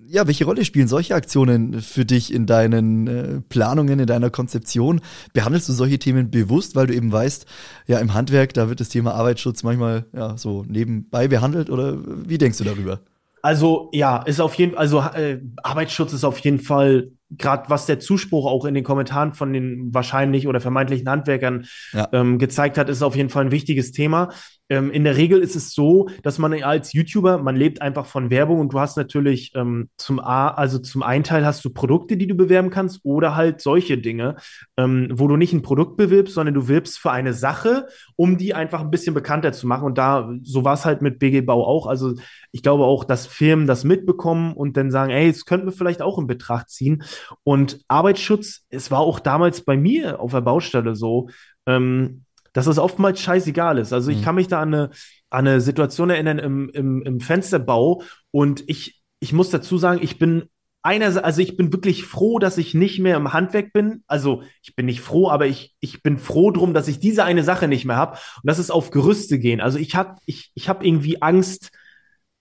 [0.08, 5.02] ja, welche Rolle spielen solche Aktionen für dich in deinen äh, Planungen, in deiner Konzeption?
[5.34, 7.46] Behandelst du solche Themen bewusst, weil du eben weißt,
[7.88, 12.38] ja, im Handwerk, da wird das Thema Arbeitsschutz manchmal ja, so nebenbei behandelt oder wie
[12.38, 13.02] denkst du darüber?
[13.41, 18.00] Also ja, ist auf jeden also äh, Arbeitsschutz ist auf jeden Fall gerade was der
[18.00, 22.08] Zuspruch auch in den Kommentaren von den wahrscheinlich oder vermeintlichen Handwerkern ja.
[22.12, 24.30] ähm, gezeigt hat, ist auf jeden Fall ein wichtiges Thema.
[24.67, 28.32] Ähm, in der Regel ist es so, dass man als YouTuber, man lebt einfach von
[28.32, 32.17] Werbung und du hast natürlich ähm, zum A, also zum einen Teil hast du Produkte,
[32.17, 34.38] die du bewerben kannst oder halt solche Dinge,
[34.76, 38.55] ähm, wo du nicht ein Produkt bewirbst, sondern du wirbst für eine Sache, um die
[38.55, 39.86] einfach ein bisschen bekannter zu machen.
[39.86, 41.86] Und da, so war es halt mit BG Bau auch.
[41.86, 42.16] Also
[42.51, 46.01] ich glaube auch, dass Firmen das mitbekommen und dann sagen, ey, das könnten wir vielleicht
[46.01, 47.03] auch in Betracht ziehen.
[47.43, 51.30] Und Arbeitsschutz, es war auch damals bei mir auf der Baustelle so,
[51.65, 52.23] ähm,
[52.53, 53.91] dass es oftmals scheißegal ist.
[53.91, 54.23] Also ich mhm.
[54.23, 54.89] kann mich da an eine,
[55.30, 60.17] an eine Situation erinnern im, im, im Fensterbau und ich, ich muss dazu sagen, ich
[60.17, 60.49] bin
[60.86, 64.03] einer, also ich bin wirklich froh, dass ich nicht mehr im Handwerk bin.
[64.05, 67.43] Also ich bin nicht froh, aber ich, ich bin froh drum, dass ich diese eine
[67.43, 68.13] Sache nicht mehr habe.
[68.13, 69.61] Und das ist auf Gerüste gehen.
[69.61, 71.71] Also ich hab, ich, ich hab irgendwie Angst,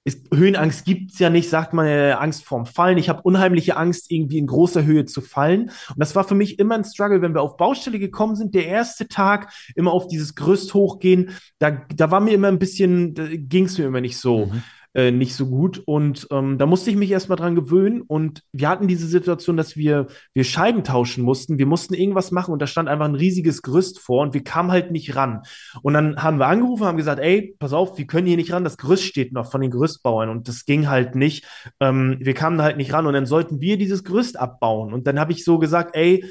[0.05, 2.99] ist, Höhenangst gibt's ja nicht, sagt man äh, Angst vorm Fallen.
[2.99, 5.63] Ich habe unheimliche Angst, irgendwie in großer Höhe zu fallen.
[5.65, 8.55] Und das war für mich immer ein Struggle, wenn wir auf Baustelle gekommen sind.
[8.55, 13.15] Der erste Tag immer auf dieses Gerüst hochgehen, da, da war mir immer ein bisschen,
[13.49, 14.47] ging's mir immer nicht so.
[14.47, 14.63] Mhm
[14.95, 15.83] äh, nicht so gut.
[15.85, 18.03] Und ähm, da musste ich mich erstmal dran gewöhnen.
[18.03, 21.59] Und wir hatten diese Situation, dass wir, wir Scheiben tauschen mussten.
[21.59, 24.71] Wir mussten irgendwas machen und da stand einfach ein riesiges Gerüst vor und wir kamen
[24.71, 25.43] halt nicht ran.
[25.83, 28.65] Und dann haben wir angerufen, haben gesagt, ey, pass auf, wir können hier nicht ran,
[28.65, 31.45] das Gerüst steht noch von den Gerüstbauern und das ging halt nicht.
[31.81, 34.93] Ähm, wir kamen halt nicht ran und dann sollten wir dieses Gerüst abbauen.
[34.95, 36.25] Und dann habe ich so gesagt, ey,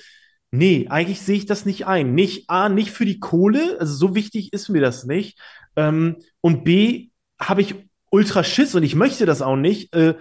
[0.56, 2.14] Nee, eigentlich sehe ich das nicht ein.
[2.14, 5.40] Nicht A, nicht für die Kohle, also so wichtig ist mir das nicht.
[5.76, 7.10] Ähm, und B,
[7.40, 7.74] habe ich
[8.14, 9.94] ultra Schiss und ich möchte das auch nicht.
[9.96, 10.14] Äh,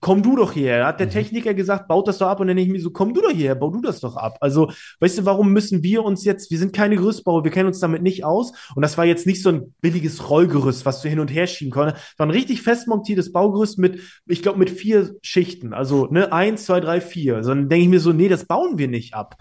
[0.00, 0.86] komm du doch hierher.
[0.86, 1.12] Hat der mhm.
[1.12, 3.30] Techniker gesagt, baut das doch ab und dann denke ich mir so, komm du doch
[3.30, 4.36] hierher, bau du das doch ab.
[4.42, 4.70] Also,
[5.00, 8.02] weißt du, warum müssen wir uns jetzt, wir sind keine Gerüstbauer, wir kennen uns damit
[8.02, 11.28] nicht aus und das war jetzt nicht so ein billiges Rollgerüst, was du hin und
[11.28, 11.96] her schieben konntest.
[11.96, 15.72] Das war ein richtig fest montiertes Baugerüst mit, ich glaube, mit vier Schichten.
[15.72, 17.42] Also, ne, eins, zwei, drei, vier.
[17.42, 19.36] So, dann denke ich mir so, nee, das bauen wir nicht ab.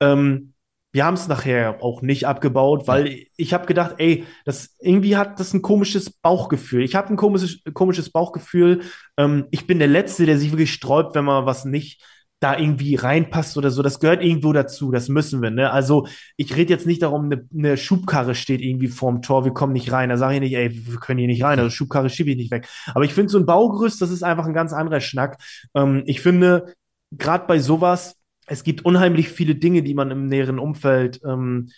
[0.00, 0.54] Ähm,
[0.92, 5.38] wir haben es nachher auch nicht abgebaut, weil ich habe gedacht, ey, das irgendwie hat
[5.38, 6.82] das ein komisches Bauchgefühl.
[6.82, 8.80] Ich habe ein komisches, komisches Bauchgefühl.
[9.18, 12.02] Ähm, ich bin der Letzte, der sich wirklich sträubt, wenn man was nicht
[12.40, 13.82] da irgendwie reinpasst oder so.
[13.82, 14.90] Das gehört irgendwo dazu.
[14.90, 15.50] Das müssen wir.
[15.50, 15.70] Ne?
[15.70, 19.72] Also ich rede jetzt nicht darum, eine, eine Schubkarre steht irgendwie vorm Tor, wir kommen
[19.72, 20.08] nicht rein.
[20.08, 21.58] Da sage ich nicht, ey, wir können hier nicht rein.
[21.58, 22.66] Also Schubkarre schiebe ich nicht weg.
[22.94, 25.38] Aber ich finde so ein Baugerüst, das ist einfach ein ganz anderer Schnack.
[25.74, 26.72] Ähm, ich finde,
[27.10, 28.17] gerade bei sowas
[28.48, 31.70] es gibt unheimlich viele Dinge, die man im näheren Umfeld ähm,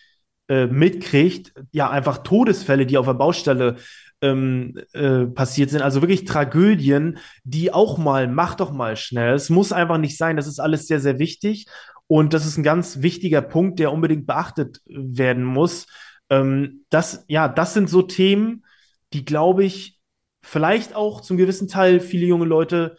[0.49, 1.53] äh, mitkriegt.
[1.73, 3.77] Ja, einfach Todesfälle, die auf der Baustelle
[4.23, 5.83] ähm, äh, passiert sind.
[5.83, 9.35] Also wirklich Tragödien, die auch mal, mach doch mal schnell.
[9.35, 10.37] Es muss einfach nicht sein.
[10.37, 11.67] Das ist alles sehr, sehr wichtig.
[12.07, 15.87] Und das ist ein ganz wichtiger Punkt, der unbedingt beachtet werden muss.
[16.29, 18.65] Ähm, das, ja, das sind so Themen,
[19.13, 19.99] die, glaube ich,
[20.43, 22.97] vielleicht auch zum gewissen Teil viele junge Leute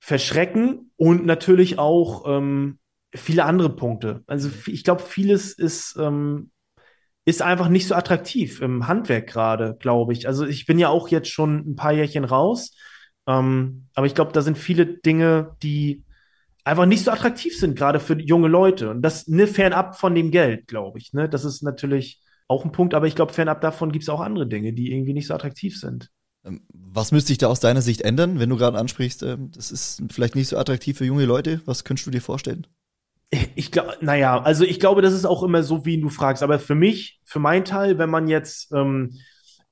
[0.00, 2.79] verschrecken und natürlich auch ähm,
[3.14, 4.22] viele andere Punkte.
[4.26, 6.50] Also ich glaube, vieles ist, ähm,
[7.24, 10.26] ist einfach nicht so attraktiv im Handwerk gerade, glaube ich.
[10.26, 12.76] Also ich bin ja auch jetzt schon ein paar Jährchen raus,
[13.26, 16.04] ähm, aber ich glaube, da sind viele Dinge, die
[16.64, 18.90] einfach nicht so attraktiv sind, gerade für junge Leute.
[18.90, 21.12] Und das ne, fernab von dem Geld, glaube ich.
[21.12, 21.28] Ne?
[21.28, 24.46] Das ist natürlich auch ein Punkt, aber ich glaube, fernab davon gibt es auch andere
[24.46, 26.10] Dinge, die irgendwie nicht so attraktiv sind.
[26.44, 29.70] Ähm, was müsste sich da aus deiner Sicht ändern, wenn du gerade ansprichst, ähm, das
[29.70, 31.60] ist vielleicht nicht so attraktiv für junge Leute?
[31.66, 32.66] Was könntest du dir vorstellen?
[33.54, 36.42] Ich glaube, naja, also ich glaube, das ist auch immer so, wie du fragst.
[36.42, 39.18] Aber für mich, für meinen Teil, wenn man jetzt, ähm,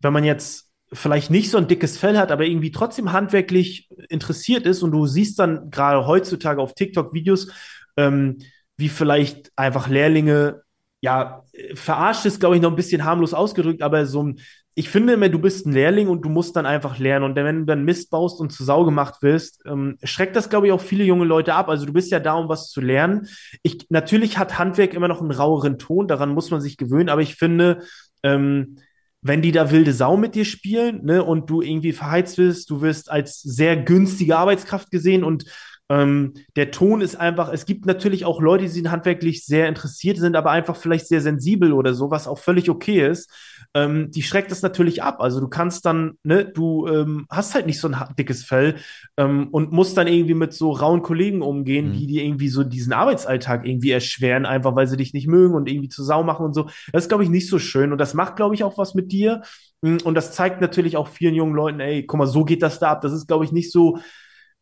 [0.00, 4.64] wenn man jetzt vielleicht nicht so ein dickes Fell hat, aber irgendwie trotzdem handwerklich interessiert
[4.64, 7.50] ist und du siehst dann gerade heutzutage auf TikTok Videos,
[7.96, 8.38] ähm,
[8.76, 10.62] wie vielleicht einfach Lehrlinge,
[11.00, 11.44] ja,
[11.74, 14.40] verarscht ist, glaube ich, noch ein bisschen harmlos ausgedrückt, aber so ein
[14.78, 17.24] ich finde immer, du bist ein Lehrling und du musst dann einfach lernen.
[17.24, 20.68] Und wenn du dann Mist baust und zu Sau gemacht wirst, ähm, schreckt das, glaube
[20.68, 21.68] ich, auch viele junge Leute ab.
[21.68, 23.26] Also du bist ja da, um was zu lernen.
[23.64, 27.22] Ich, natürlich hat Handwerk immer noch einen raueren Ton, daran muss man sich gewöhnen, aber
[27.22, 27.82] ich finde,
[28.22, 28.76] ähm,
[29.20, 32.80] wenn die da wilde Sau mit dir spielen, ne, und du irgendwie verheizt wirst, du
[32.80, 35.44] wirst als sehr günstige Arbeitskraft gesehen und
[35.90, 40.18] ähm, der Ton ist einfach, es gibt natürlich auch Leute, die sind handwerklich sehr interessiert
[40.18, 43.30] sind, aber einfach vielleicht sehr sensibel oder so, was auch völlig okay ist.
[43.74, 45.20] Ähm, die schreckt das natürlich ab.
[45.20, 48.76] Also du kannst dann, ne, du ähm, hast halt nicht so ein dickes Fell
[49.16, 51.92] ähm, und musst dann irgendwie mit so rauen Kollegen umgehen, mhm.
[51.94, 55.70] die dir irgendwie so diesen Arbeitsalltag irgendwie erschweren, einfach weil sie dich nicht mögen und
[55.70, 56.68] irgendwie zu Sau machen und so.
[56.92, 57.92] Das ist, glaube ich, nicht so schön.
[57.92, 59.42] Und das macht, glaube ich, auch was mit dir.
[59.80, 62.90] Und das zeigt natürlich auch vielen jungen Leuten, ey, guck mal, so geht das da
[62.90, 63.00] ab.
[63.00, 63.98] Das ist, glaube ich, nicht so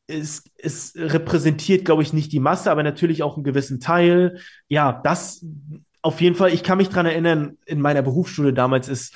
[0.06, 4.40] es, es repräsentiert, glaube ich, nicht die Masse, aber natürlich auch einen gewissen Teil.
[4.68, 5.44] Ja, das
[6.02, 9.14] auf jeden Fall, ich kann mich dran erinnern, in meiner Berufsschule damals ist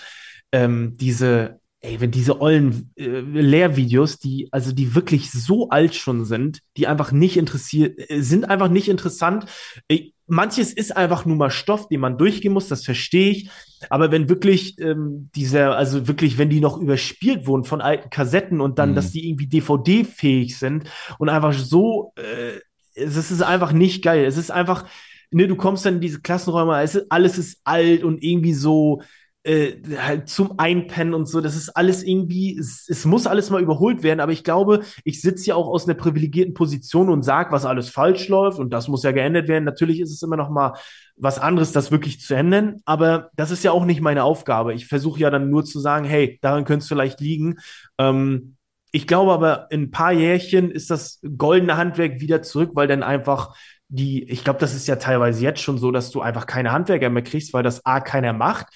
[0.50, 6.24] ähm, diese, ey, wenn diese ollen äh, Lehrvideos, die, also die wirklich so alt schon
[6.24, 9.46] sind, die einfach nicht interessiert, äh, sind einfach nicht interessant.
[9.86, 13.50] Ich, manches ist einfach nur mal Stoff, den man durchgehen muss, das verstehe ich.
[13.88, 18.60] Aber wenn wirklich ähm, dieser, also wirklich, wenn die noch überspielt wurden von alten Kassetten
[18.60, 18.94] und dann, mhm.
[18.94, 20.84] dass die irgendwie DVD-fähig sind
[21.18, 22.60] und einfach so, äh,
[22.94, 24.24] es ist einfach nicht geil.
[24.24, 24.86] Es ist einfach,
[25.30, 26.74] ne, du kommst dann in diese Klassenräume,
[27.08, 29.02] alles ist alt und irgendwie so,
[29.42, 31.40] äh, halt zum Einpennen und so.
[31.40, 35.22] Das ist alles irgendwie, es, es, muss alles mal überholt werden, aber ich glaube, ich
[35.22, 38.88] sitze ja auch aus einer privilegierten Position und sage, was alles falsch läuft und das
[38.88, 39.64] muss ja geändert werden.
[39.64, 40.74] Natürlich ist es immer noch mal
[41.16, 44.74] was anderes, das wirklich zu ändern, aber das ist ja auch nicht meine Aufgabe.
[44.74, 47.56] Ich versuche ja dann nur zu sagen, hey, daran könnte es vielleicht liegen.
[47.98, 48.56] Ähm,
[48.92, 53.02] ich glaube aber, in ein paar Jährchen ist das goldene Handwerk wieder zurück, weil dann
[53.02, 53.54] einfach
[53.90, 57.10] die, ich glaube, das ist ja teilweise jetzt schon so, dass du einfach keine Handwerker
[57.10, 58.66] mehr kriegst, weil das A keiner macht.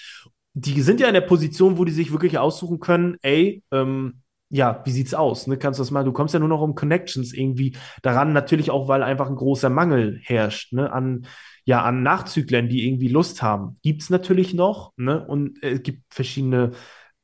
[0.55, 4.83] Die sind ja in der Position, wo die sich wirklich aussuchen können, ey, ähm, ja,
[4.85, 5.47] wie sieht's aus?
[5.49, 5.59] Ne?
[5.59, 8.87] Kannst du das mal, du kommst ja nur noch um Connections irgendwie daran, natürlich auch,
[8.87, 11.27] weil einfach ein großer Mangel herrscht, ne, an,
[11.65, 13.79] ja, an Nachzüglern, die irgendwie Lust haben.
[13.83, 16.71] Gibt's natürlich noch, ne, und äh, es gibt verschiedene,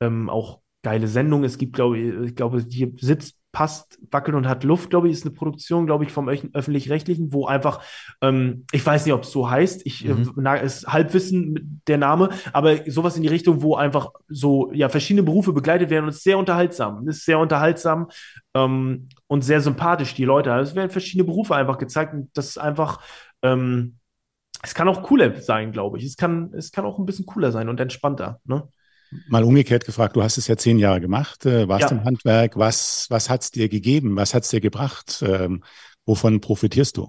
[0.00, 1.44] ähm, auch geile Sendungen.
[1.44, 5.14] Es gibt, glaube ich, ich glaube, hier sitzt passt, wackelt und hat Luft, glaube ich,
[5.14, 7.82] ist eine Produktion, glaube ich, vom öffentlich-rechtlichen, wo einfach,
[8.20, 10.46] ähm, ich weiß nicht, ob es so heißt, ich äh, mhm.
[10.46, 15.24] äh, ist Halbwissen der Name, aber sowas in die Richtung, wo einfach so ja verschiedene
[15.24, 18.08] Berufe begleitet werden und es ist sehr unterhaltsam, es ist sehr unterhaltsam
[18.54, 20.52] ähm, und sehr sympathisch die Leute.
[20.52, 23.00] Also es werden verschiedene Berufe einfach gezeigt und das ist einfach
[23.42, 23.96] ähm,
[24.62, 26.04] es kann auch cooler sein, glaube ich.
[26.04, 28.40] Es kann, es kann auch ein bisschen cooler sein und entspannter.
[28.44, 28.68] Ne?
[29.28, 31.96] Mal umgekehrt gefragt, du hast es ja zehn Jahre gemacht, äh, warst ja.
[31.96, 35.62] im Handwerk, was, was hat es dir gegeben, was hat es dir gebracht, ähm,
[36.06, 37.08] wovon profitierst du?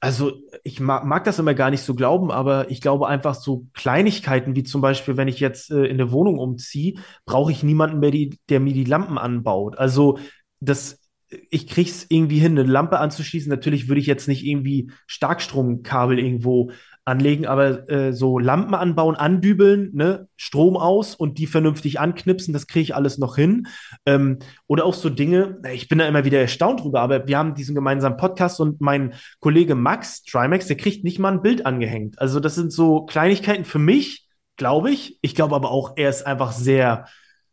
[0.00, 0.32] Also
[0.62, 4.54] ich mag, mag, das immer gar nicht so glauben, aber ich glaube einfach so Kleinigkeiten
[4.54, 8.10] wie zum Beispiel, wenn ich jetzt äh, in eine Wohnung umziehe, brauche ich niemanden mehr,
[8.10, 9.78] die, der mir die Lampen anbaut.
[9.78, 10.18] Also
[10.60, 13.48] das, ich krieg's irgendwie hin, eine Lampe anzuschließen.
[13.48, 16.70] Natürlich würde ich jetzt nicht irgendwie Starkstromkabel irgendwo
[17.06, 22.66] anlegen, aber äh, so Lampen anbauen, andübeln, ne, Strom aus und die vernünftig anknipsen, das
[22.66, 23.68] kriege ich alles noch hin.
[24.04, 27.54] Ähm, oder auch so Dinge, ich bin da immer wieder erstaunt drüber, aber wir haben
[27.54, 32.20] diesen gemeinsamen Podcast und mein Kollege Max Trimax, der kriegt nicht mal ein Bild angehängt.
[32.20, 34.26] Also das sind so Kleinigkeiten für mich,
[34.56, 35.18] glaube ich.
[35.22, 37.06] Ich glaube aber auch, er ist einfach sehr,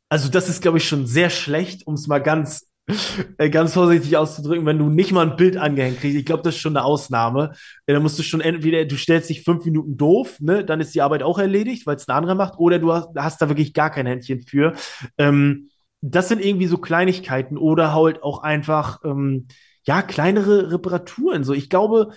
[0.10, 2.68] also das ist, glaube ich, schon sehr schlecht, um es mal ganz
[3.52, 6.62] ganz vorsichtig auszudrücken, wenn du nicht mal ein Bild angehängt kriegst, ich glaube, das ist
[6.62, 7.54] schon eine Ausnahme.
[7.86, 11.02] Da musst du schon entweder, du stellst dich fünf Minuten doof, ne, dann ist die
[11.02, 13.90] Arbeit auch erledigt, weil es ein anderer macht, oder du hast, hast da wirklich gar
[13.90, 14.74] kein Händchen für.
[15.18, 15.70] Ähm,
[16.02, 19.48] das sind irgendwie so Kleinigkeiten oder halt auch einfach, ähm,
[19.86, 21.44] ja, kleinere Reparaturen.
[21.44, 22.14] So, ich glaube,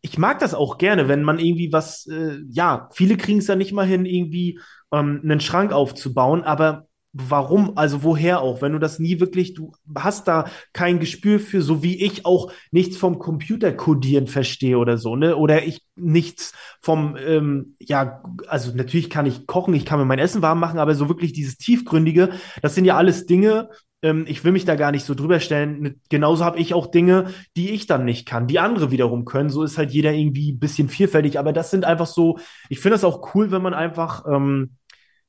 [0.00, 3.56] ich mag das auch gerne, wenn man irgendwie was, äh, ja, viele kriegen es ja
[3.56, 4.58] nicht mal hin, irgendwie
[4.92, 9.72] ähm, einen Schrank aufzubauen, aber warum, also woher auch, wenn du das nie wirklich, du
[9.94, 15.16] hast da kein Gespür für, so wie ich auch nichts vom Computercodieren verstehe oder so,
[15.16, 15.36] ne?
[15.36, 20.18] Oder ich nichts vom, ähm, ja, also natürlich kann ich kochen, ich kann mir mein
[20.18, 22.30] Essen warm machen, aber so wirklich dieses Tiefgründige,
[22.62, 23.68] das sind ja alles Dinge,
[24.02, 26.00] ähm, ich will mich da gar nicht so drüber stellen.
[26.10, 29.50] Genauso habe ich auch Dinge, die ich dann nicht kann, die andere wiederum können.
[29.50, 32.38] So ist halt jeder irgendwie ein bisschen vielfältig, aber das sind einfach so,
[32.68, 34.76] ich finde das auch cool, wenn man einfach, ähm,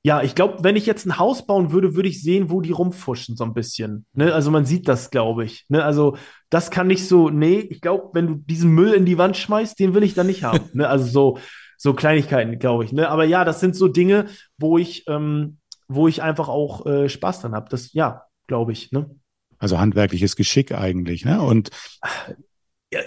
[0.05, 2.71] ja, ich glaube, wenn ich jetzt ein Haus bauen würde, würde ich sehen, wo die
[2.71, 4.05] rumfuschen, so ein bisschen.
[4.13, 4.33] Ne?
[4.33, 5.65] Also man sieht das, glaube ich.
[5.69, 5.81] Ne?
[5.81, 6.17] Also
[6.49, 9.79] das kann nicht so, nee, ich glaube, wenn du diesen Müll in die Wand schmeißt,
[9.79, 10.69] den will ich da nicht haben.
[10.73, 10.89] ne?
[10.89, 11.39] Also so,
[11.77, 12.91] so Kleinigkeiten, glaube ich.
[12.91, 13.07] Ne?
[13.07, 14.25] Aber ja, das sind so Dinge,
[14.57, 17.69] wo ich, ähm, wo ich einfach auch äh, Spaß dran habe.
[17.69, 18.91] Das, ja, glaube ich.
[18.91, 19.09] Ne?
[19.57, 21.41] Also handwerkliches Geschick eigentlich, ne?
[21.41, 21.69] Und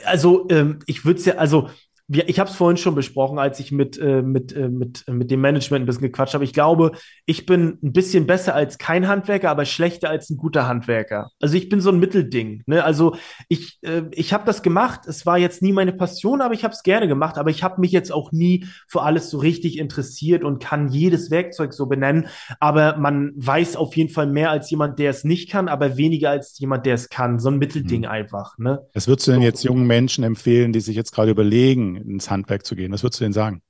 [0.04, 1.68] also ähm, ich würde es ja, also
[2.08, 5.12] wir, ich habe es vorhin schon besprochen, als ich mit, äh, mit, äh, mit, äh,
[5.12, 6.44] mit dem Management ein bisschen gequatscht habe.
[6.44, 6.92] Ich glaube,
[7.24, 11.30] ich bin ein bisschen besser als kein Handwerker, aber schlechter als ein guter Handwerker.
[11.40, 12.62] Also ich bin so ein Mittelding.
[12.66, 12.84] Ne?
[12.84, 13.16] Also
[13.48, 15.00] ich, äh, ich habe das gemacht.
[15.06, 17.38] Es war jetzt nie meine Passion, aber ich habe es gerne gemacht.
[17.38, 21.32] Aber ich habe mich jetzt auch nie für alles so richtig interessiert und kann jedes
[21.32, 22.28] Werkzeug so benennen.
[22.60, 26.30] Aber man weiß auf jeden Fall mehr als jemand, der es nicht kann, aber weniger
[26.30, 27.40] als jemand, der es kann.
[27.40, 28.08] So ein Mittelding mhm.
[28.08, 28.56] einfach.
[28.58, 28.80] Ne?
[28.94, 32.66] Was würdest du denn jetzt jungen Menschen empfehlen, die sich jetzt gerade überlegen, ins Handwerk
[32.66, 32.92] zu gehen?
[32.92, 33.62] Was würdest du denn sagen?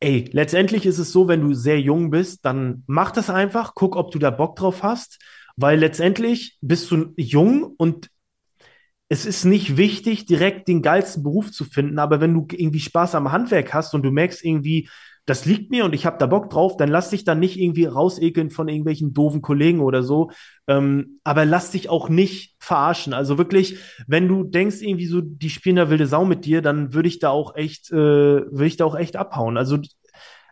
[0.00, 3.94] Ey, letztendlich ist es so, wenn du sehr jung bist, dann mach das einfach, guck,
[3.94, 5.20] ob du da Bock drauf hast,
[5.56, 8.10] weil letztendlich bist du jung und
[9.08, 13.14] es ist nicht wichtig, direkt den geilsten Beruf zu finden, aber wenn du irgendwie Spaß
[13.14, 14.88] am Handwerk hast und du merkst irgendwie,
[15.26, 17.84] das liegt mir und ich habe da Bock drauf, dann lass dich dann nicht irgendwie
[17.84, 20.30] rausekeln von irgendwelchen doofen Kollegen oder so.
[20.66, 23.12] Ähm, aber lass dich auch nicht verarschen.
[23.12, 26.94] Also wirklich, wenn du denkst, irgendwie so, die spielen da wilde Sau mit dir, dann
[26.94, 29.56] würde ich da auch echt, äh, würde ich da auch echt abhauen.
[29.56, 29.78] Also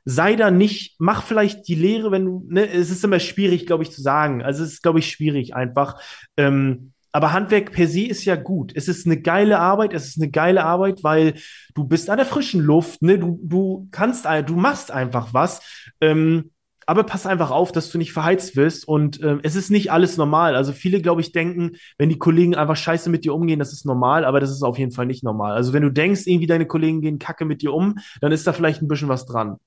[0.05, 3.85] sei da nicht, mach vielleicht die Lehre, wenn du, ne, es ist immer schwierig, glaube
[3.85, 4.43] ich, zu sagen.
[4.43, 6.01] Also es ist, glaube ich, schwierig einfach.
[6.37, 8.73] Ähm, aber Handwerk per se ist ja gut.
[8.75, 11.35] Es ist eine geile Arbeit, es ist eine geile Arbeit, weil
[11.75, 13.19] du bist an der frischen Luft, ne?
[13.19, 15.61] Du, du kannst, du machst einfach was.
[16.01, 16.51] Ähm,
[16.91, 18.89] aber pass einfach auf, dass du nicht verheizt wirst.
[18.89, 20.57] Und ähm, es ist nicht alles normal.
[20.57, 23.87] Also viele, glaube ich, denken, wenn die Kollegen einfach scheiße mit dir umgehen, das ist
[23.87, 25.53] normal, aber das ist auf jeden Fall nicht normal.
[25.53, 28.53] Also wenn du denkst, irgendwie deine Kollegen gehen kacke mit dir um, dann ist da
[28.53, 29.59] vielleicht ein bisschen was dran.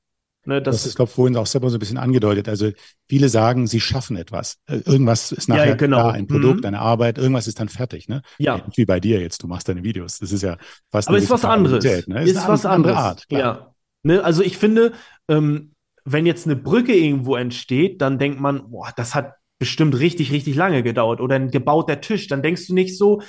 [0.46, 2.50] Ne, das, das ist, glaube ich, vorhin auch selber so ein bisschen angedeutet.
[2.50, 2.72] Also
[3.08, 4.58] viele sagen, sie schaffen etwas.
[4.66, 6.00] Äh, irgendwas ist nachher ja, genau.
[6.00, 6.66] da, ein Produkt, mhm.
[6.66, 8.10] eine Arbeit, irgendwas ist dann fertig.
[8.10, 8.22] Ne?
[8.38, 8.66] Ja.
[8.76, 10.20] Wie bei dir jetzt, du machst deine Videos.
[10.20, 10.58] Das ist ja
[10.92, 11.86] fast Aber ist was anderes.
[12.08, 12.24] Ne?
[12.24, 12.98] Ist, ist was anderes.
[12.98, 13.40] Art, klar.
[13.40, 13.74] Ja.
[14.04, 14.92] Ne, also ich finde,
[15.30, 15.74] ähm,
[16.06, 20.56] wenn jetzt eine Brücke irgendwo entsteht, dann denkt man, boah, das hat bestimmt richtig, richtig
[20.56, 21.22] lange gedauert.
[21.22, 23.22] Oder ein gebauter Tisch, dann denkst du nicht so,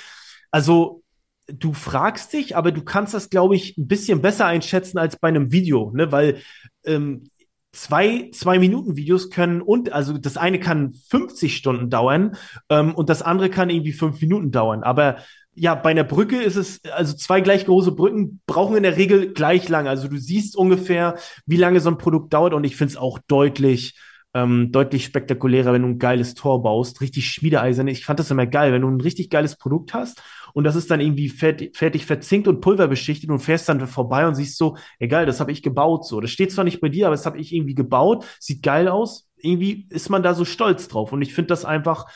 [0.51, 1.03] also
[1.47, 5.27] du fragst dich, aber du kannst das, glaube ich, ein bisschen besser einschätzen als bei
[5.27, 6.11] einem Video, ne?
[6.11, 6.41] Weil
[6.85, 7.29] ähm,
[7.71, 12.37] zwei, zwei Minuten Videos können und also das eine kann 50 Stunden dauern
[12.69, 14.83] ähm, und das andere kann irgendwie fünf Minuten dauern.
[14.83, 15.17] Aber
[15.55, 19.33] ja, bei einer Brücke ist es, also zwei gleich große Brücken brauchen in der Regel
[19.33, 19.87] gleich lang.
[19.87, 23.19] Also du siehst ungefähr, wie lange so ein Produkt dauert und ich finde es auch
[23.27, 23.97] deutlich,
[24.33, 27.87] ähm, deutlich spektakulärer, wenn du ein geiles Tor baust, richtig schmiedeeisern.
[27.87, 30.21] Ich fand das immer geil, wenn du ein richtig geiles Produkt hast
[30.53, 34.35] und das ist dann irgendwie fertig, fertig verzinkt und pulverbeschichtet und fährst dann vorbei und
[34.35, 36.21] siehst so, egal, das habe ich gebaut so.
[36.21, 39.29] Das steht zwar nicht bei dir, aber das habe ich irgendwie gebaut, sieht geil aus.
[39.37, 42.07] Irgendwie ist man da so stolz drauf und ich finde das einfach,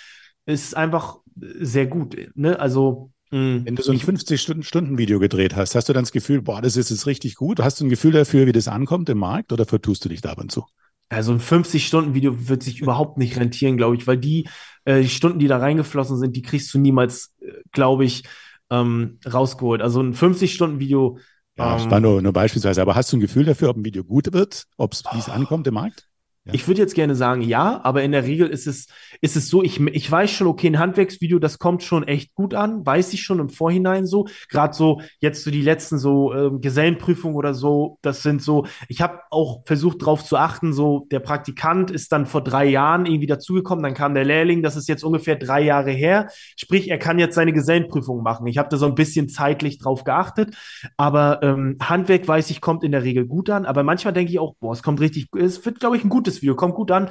[0.46, 2.18] ist einfach sehr gut.
[2.36, 2.60] Ne?
[2.60, 3.66] Also hm.
[3.66, 6.90] wenn du so ein 50-Stunden-Video gedreht hast, hast du dann das Gefühl, boah, das ist
[6.90, 7.60] jetzt richtig gut?
[7.60, 10.32] Hast du ein Gefühl dafür, wie das ankommt im Markt oder vertust du dich da
[10.32, 10.66] ab und zu?
[11.10, 14.48] Also ein 50-Stunden-Video wird sich überhaupt nicht rentieren, glaube ich, weil die,
[14.86, 18.24] äh, die Stunden, die da reingeflossen sind, die kriegst du niemals, äh, glaube ich,
[18.70, 19.82] ähm, rausgeholt.
[19.82, 21.20] Also ein 50-Stunden-Video.
[21.58, 22.82] Ja, ähm, war nur, nur beispielsweise.
[22.82, 25.30] Aber hast du ein Gefühl dafür, ob ein Video gut wird, ob es, wie es
[25.30, 26.09] ankommt im Markt?
[26.50, 26.56] Ja.
[26.56, 28.88] Ich würde jetzt gerne sagen, ja, aber in der Regel ist es,
[29.22, 32.56] ist es so, ich, ich weiß schon, okay, ein Handwerksvideo, das kommt schon echt gut
[32.56, 34.28] an, weiß ich schon im Vorhinein so.
[34.50, 39.02] Gerade so, jetzt so die letzten so ähm, Gesellenprüfungen oder so, das sind so, ich
[39.02, 43.28] habe auch versucht darauf zu achten, so der Praktikant ist dann vor drei Jahren irgendwie
[43.28, 46.30] dazugekommen, dann kam der Lehrling, das ist jetzt ungefähr drei Jahre her.
[46.56, 48.47] Sprich, er kann jetzt seine Gesellenprüfung machen.
[48.47, 50.56] Ich habe da so ein bisschen zeitlich drauf geachtet,
[50.97, 54.39] aber ähm, Handwerk weiß ich, kommt in der Regel gut an, aber manchmal denke ich
[54.39, 57.10] auch, boah, es kommt richtig, es wird, glaube ich, ein gutes Video, kommt gut an.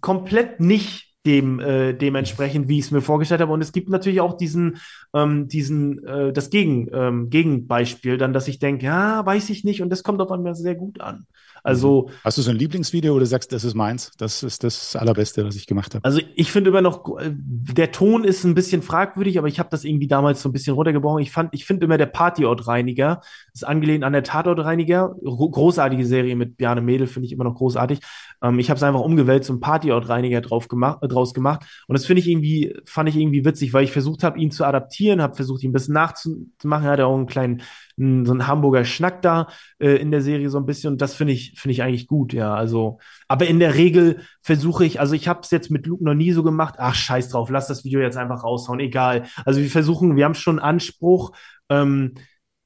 [0.00, 3.52] Komplett nicht dem äh, dementsprechend, wie ich es mir vorgestellt habe.
[3.52, 4.78] Und es gibt natürlich auch diesen,
[5.12, 9.82] ähm, diesen, äh, das Gegen, ähm, Gegenbeispiel, dann, dass ich denke, ja, weiß ich nicht,
[9.82, 11.26] und das kommt auf einmal sehr gut an.
[11.66, 12.08] Also.
[12.08, 12.12] Mhm.
[12.24, 14.12] Hast du so ein Lieblingsvideo oder sagst, das ist meins?
[14.18, 16.04] Das ist das Allerbeste, was ich gemacht habe.
[16.04, 19.84] Also ich finde immer noch, der Ton ist ein bisschen fragwürdig, aber ich habe das
[19.84, 21.22] irgendwie damals so ein bisschen runtergebrochen.
[21.22, 23.20] Ich fand, ich finde immer der Partyortreiniger,
[23.52, 25.14] ist angelehnt an der Tatortreiniger.
[25.22, 28.00] Großartige Serie mit Bjarne Mädel, finde ich immer noch großartig.
[28.42, 31.64] Ähm, ich habe es einfach umgewälzt und Partyortreiniger drauf gemacht, äh, draus gemacht.
[31.88, 34.64] Und das finde ich irgendwie, fand ich irgendwie witzig, weil ich versucht habe, ihn zu
[34.64, 36.86] adaptieren, habe versucht, ihn ein bisschen nachzumachen.
[36.86, 37.62] Er hat auch einen kleinen
[37.96, 40.92] so ein Hamburger Schnack da äh, in der Serie so ein bisschen.
[40.92, 42.54] Und das finde ich, finde ich eigentlich gut, ja.
[42.54, 46.14] Also, aber in der Regel versuche ich, also ich habe es jetzt mit Luke noch
[46.14, 49.24] nie so gemacht, ach scheiß drauf, lass das Video jetzt einfach raushauen, egal.
[49.44, 51.32] Also wir versuchen, wir haben schon Anspruch,
[51.70, 52.14] ähm,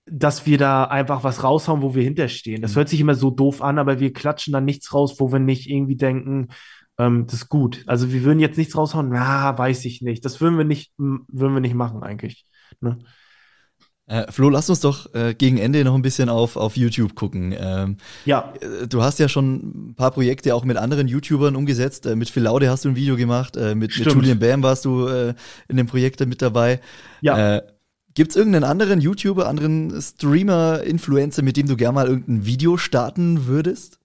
[0.06, 2.62] dass wir da einfach was raushauen, wo wir hinterstehen.
[2.62, 2.78] Das mhm.
[2.78, 5.70] hört sich immer so doof an, aber wir klatschen dann nichts raus, wo wir nicht
[5.70, 6.48] irgendwie denken,
[6.98, 7.84] ähm, das ist gut.
[7.86, 10.24] Also wir würden jetzt nichts raushauen, na, weiß ich nicht.
[10.24, 12.46] Das würden wir nicht, würden wir nicht machen eigentlich.
[12.80, 12.98] Ne?
[14.10, 17.54] Äh, Flo, lass uns doch äh, gegen Ende noch ein bisschen auf, auf YouTube gucken.
[17.56, 18.52] Ähm, ja.
[18.60, 22.06] Äh, du hast ja schon ein paar Projekte auch mit anderen YouTubern umgesetzt.
[22.06, 24.84] Äh, mit Phil Laude hast du ein Video gemacht, äh, mit, mit Julian Bam warst
[24.84, 25.34] du äh,
[25.68, 26.80] in dem Projekt mit dabei.
[27.20, 27.62] Ja.
[28.14, 32.76] Gibt es irgendeinen anderen YouTuber, anderen Streamer, Influencer, mit dem du gerne mal irgendein Video
[32.76, 34.00] starten würdest?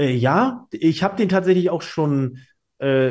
[0.00, 2.38] Ja, ich habe den tatsächlich auch schon,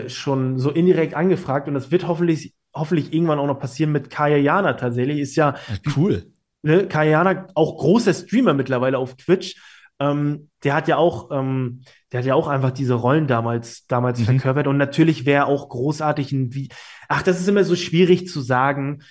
[0.08, 4.38] schon so indirekt angefragt und das wird hoffentlich hoffentlich irgendwann auch noch passieren mit Kaya
[4.38, 5.20] Jana tatsächlich.
[5.20, 6.32] Ist ja, ja cool.
[6.64, 9.56] Ne, Kaya Jana, auch großer Streamer mittlerweile auf Twitch.
[10.00, 14.20] Ähm, der hat ja auch, ähm, der hat ja auch einfach diese Rollen damals, damals
[14.20, 14.26] mhm.
[14.26, 14.68] verkörpert.
[14.68, 16.70] Und natürlich wäre auch großartig ein wie.
[17.10, 19.02] Ach, das ist immer so schwierig zu sagen.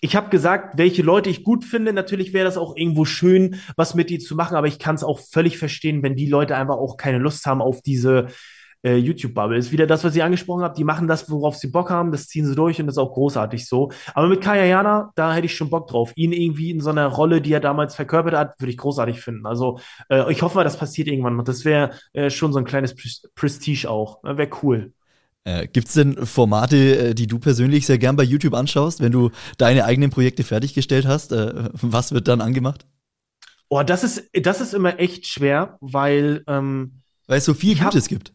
[0.00, 1.92] Ich habe gesagt, welche Leute ich gut finde.
[1.92, 5.04] Natürlich wäre das auch irgendwo schön, was mit die zu machen, aber ich kann es
[5.04, 8.26] auch völlig verstehen, wenn die Leute einfach auch keine Lust haben auf diese
[8.84, 9.56] äh, YouTube-Bubble.
[9.56, 10.74] Ist wieder das, was ich angesprochen habe.
[10.76, 13.14] Die machen das, worauf sie Bock haben, das ziehen sie durch und das ist auch
[13.14, 13.90] großartig so.
[14.14, 16.12] Aber mit Kaya Jana, da hätte ich schon Bock drauf.
[16.16, 19.46] Ihn irgendwie in so einer Rolle, die er damals verkörpert hat, würde ich großartig finden.
[19.46, 21.44] Also äh, ich hoffe mal, das passiert irgendwann noch.
[21.44, 22.94] Das wäre äh, schon so ein kleines
[23.34, 24.22] Prestige auch.
[24.22, 24.92] Wäre cool.
[25.44, 29.12] Äh, Gibt es denn Formate, äh, die du persönlich sehr gern bei YouTube anschaust, wenn
[29.12, 31.32] du deine eigenen Projekte fertiggestellt hast?
[31.32, 32.86] Äh, was wird dann angemacht?
[33.68, 36.44] Oh, das ist, das ist immer echt schwer, weil.
[36.46, 38.32] Ähm, weil es so viel Gutes gibt.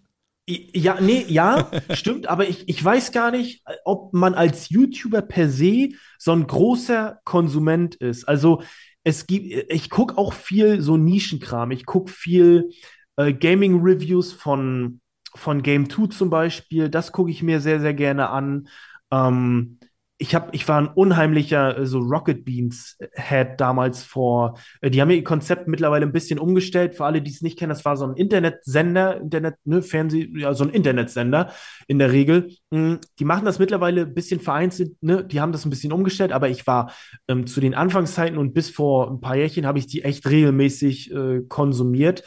[0.74, 5.47] Ja, nee, ja, stimmt, aber ich, ich weiß gar nicht, ob man als YouTuber per
[5.50, 8.28] se so ein großer Konsument ist.
[8.28, 8.64] Also
[9.04, 11.70] es gibt, ich gucke auch viel so Nischenkram.
[11.72, 12.72] Ich gucke viel
[13.18, 15.02] äh, Gaming-Reviews von,
[15.36, 16.89] von Game 2 zum Beispiel.
[16.89, 18.68] Das gucke ich mir sehr, sehr gerne an.
[19.12, 19.78] Ähm,
[20.22, 24.59] ich habe, ich war ein unheimlicher äh, so Rocket Beans Head damals vor.
[24.82, 26.95] Äh, die haben ihr Konzept mittlerweile ein bisschen umgestellt.
[26.95, 30.53] Für alle, die es nicht kennen, das war so ein Internetsender, Internet, ne, Fernseh, ja,
[30.53, 31.53] so ein Internetsender
[31.88, 32.53] in der Regel.
[32.72, 36.34] Hm, die machen das mittlerweile ein bisschen vereinzelt, ne, die haben das ein bisschen umgestellt,
[36.34, 36.91] aber ich war
[37.30, 41.13] ähm, zu den Anfangszeiten und bis vor ein paar Jährchen habe ich die echt regelmäßig
[41.13, 42.24] äh, konsumiert.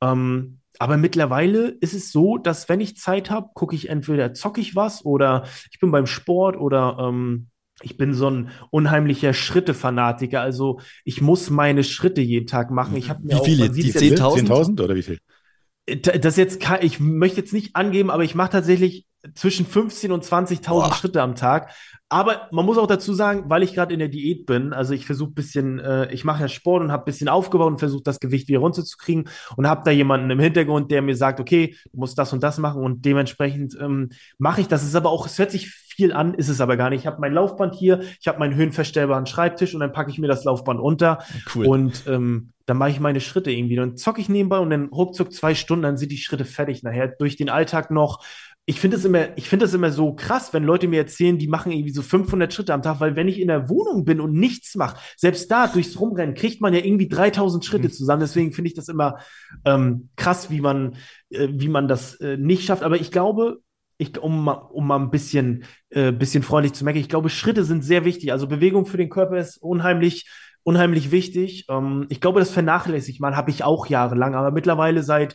[0.00, 4.60] Ähm, aber mittlerweile ist es so, dass wenn ich Zeit habe, gucke ich entweder zocke
[4.60, 7.48] ich was oder ich bin beim Sport oder ähm,
[7.82, 10.40] ich bin so ein unheimlicher Schritte-Fanatiker.
[10.40, 12.96] Also ich muss meine Schritte jeden Tag machen.
[12.96, 13.70] Ich mir wie viele?
[13.70, 15.18] Die 10.000 10 oder wie viel?
[16.02, 20.24] Das jetzt kann, ich möchte jetzt nicht angeben, aber ich mache tatsächlich zwischen 15 und
[20.24, 21.70] 20.000 Schritte am Tag.
[22.10, 25.06] Aber man muss auch dazu sagen, weil ich gerade in der Diät bin, also ich
[25.06, 28.20] versuche bisschen, äh, ich mache ja Sport und habe ein bisschen aufgebaut und versuche das
[28.20, 32.18] Gewicht wieder runterzukriegen und habe da jemanden im Hintergrund, der mir sagt, okay, du musst
[32.18, 34.82] das und das machen und dementsprechend ähm, mache ich das.
[34.82, 37.00] Es ist aber auch, es hört sich viel an, ist es aber gar nicht.
[37.00, 40.28] Ich habe mein Laufband hier, ich habe meinen höhenverstellbaren Schreibtisch und dann packe ich mir
[40.28, 41.18] das Laufband unter
[41.54, 41.66] cool.
[41.66, 43.76] und ähm, dann mache ich meine Schritte irgendwie.
[43.76, 47.08] Dann zocke ich nebenbei und dann ruckzuck zwei Stunden, dann sind die Schritte fertig nachher.
[47.08, 48.24] Durch den Alltag noch.
[48.66, 51.48] Ich finde es immer, ich finde es immer so krass, wenn Leute mir erzählen, die
[51.48, 54.32] machen irgendwie so 500 Schritte am Tag, weil wenn ich in der Wohnung bin und
[54.32, 57.92] nichts mache, selbst da durchs Rumrennen kriegt man ja irgendwie 3000 Schritte mhm.
[57.92, 58.20] zusammen.
[58.20, 59.18] Deswegen finde ich das immer
[59.66, 60.96] ähm, krass, wie man,
[61.28, 62.82] äh, wie man das äh, nicht schafft.
[62.82, 63.58] Aber ich glaube,
[63.98, 67.84] ich, um, um mal ein bisschen, äh, bisschen freundlich zu merken, ich glaube, Schritte sind
[67.84, 68.32] sehr wichtig.
[68.32, 70.26] Also Bewegung für den Körper ist unheimlich
[70.64, 71.66] unheimlich wichtig.
[71.68, 75.34] Ähm, ich glaube, das vernachlässigt man, habe ich auch jahrelang, aber mittlerweile seit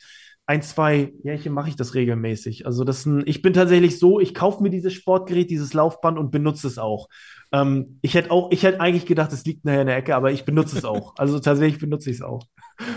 [0.49, 2.65] ein, zwei Jährchen mache ich das regelmäßig.
[2.65, 6.31] Also das ein, ich bin tatsächlich so, ich kaufe mir dieses Sportgerät, dieses Laufband und
[6.31, 7.07] benutze es auch.
[7.51, 10.31] Ähm, ich hätte auch, ich hätte eigentlich gedacht, es liegt nachher in der Ecke, aber
[10.31, 11.13] ich benutze es auch.
[11.17, 12.47] Also tatsächlich benutze ich es auch.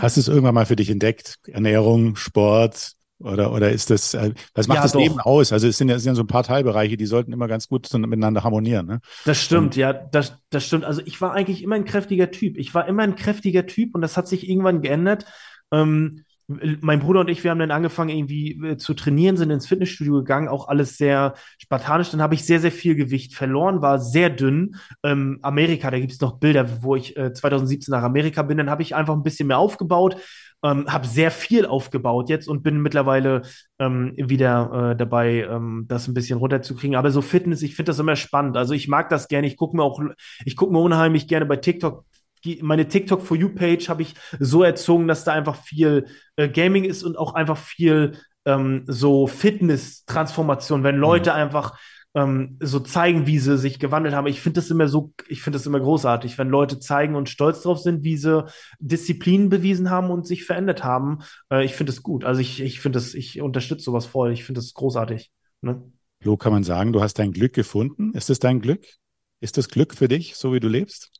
[0.01, 1.35] Hast du es irgendwann mal für dich entdeckt?
[1.45, 4.99] Ernährung, Sport, oder, oder ist das, äh, was macht ja, das doch.
[4.99, 5.53] Leben aus?
[5.53, 7.67] Also es sind, ja, es sind ja so ein paar Teilbereiche, die sollten immer ganz
[7.67, 8.87] gut miteinander harmonieren.
[8.87, 8.99] Ne?
[9.25, 10.85] Das stimmt, und, ja, das, das stimmt.
[10.85, 12.57] Also ich war eigentlich immer ein kräftiger Typ.
[12.57, 15.25] Ich war immer ein kräftiger Typ und das hat sich irgendwann geändert.
[15.71, 19.67] Ähm, mein Bruder und ich, wir haben dann angefangen, irgendwie äh, zu trainieren, sind ins
[19.67, 22.11] Fitnessstudio gegangen, auch alles sehr spartanisch.
[22.11, 24.75] Dann habe ich sehr, sehr viel Gewicht verloren, war sehr dünn.
[25.03, 28.57] Ähm, Amerika, da gibt es noch Bilder, wo ich äh, 2017 nach Amerika bin.
[28.57, 30.17] Dann habe ich einfach ein bisschen mehr aufgebaut,
[30.63, 33.43] ähm, habe sehr viel aufgebaut jetzt und bin mittlerweile
[33.79, 36.95] ähm, wieder äh, dabei, ähm, das ein bisschen runterzukriegen.
[36.95, 38.57] Aber so Fitness, ich finde das immer spannend.
[38.57, 39.47] Also ich mag das gerne.
[39.47, 40.01] Ich gucke mir auch,
[40.45, 42.05] ich gucke mir unheimlich gerne bei TikTok
[42.61, 46.83] meine TikTok for You Page habe ich so erzogen, dass da einfach viel äh, Gaming
[46.83, 51.37] ist und auch einfach viel ähm, so Fitness-Transformation, wenn Leute mhm.
[51.37, 51.77] einfach
[52.15, 54.27] ähm, so zeigen, wie sie sich gewandelt haben.
[54.27, 57.63] Ich finde das immer so, ich finde das immer großartig, wenn Leute zeigen und stolz
[57.63, 58.45] drauf sind, wie sie
[58.79, 61.19] Disziplin bewiesen haben und sich verändert haben.
[61.49, 62.23] Äh, ich finde es gut.
[62.23, 64.31] Also ich, ich finde das, ich unterstütze sowas voll.
[64.31, 65.31] Ich finde das großartig.
[65.61, 65.81] Ne?
[66.23, 68.11] Lo, kann man sagen, du hast dein Glück gefunden?
[68.13, 68.85] Ist es dein Glück?
[69.39, 71.11] Ist das Glück für dich, so wie du lebst?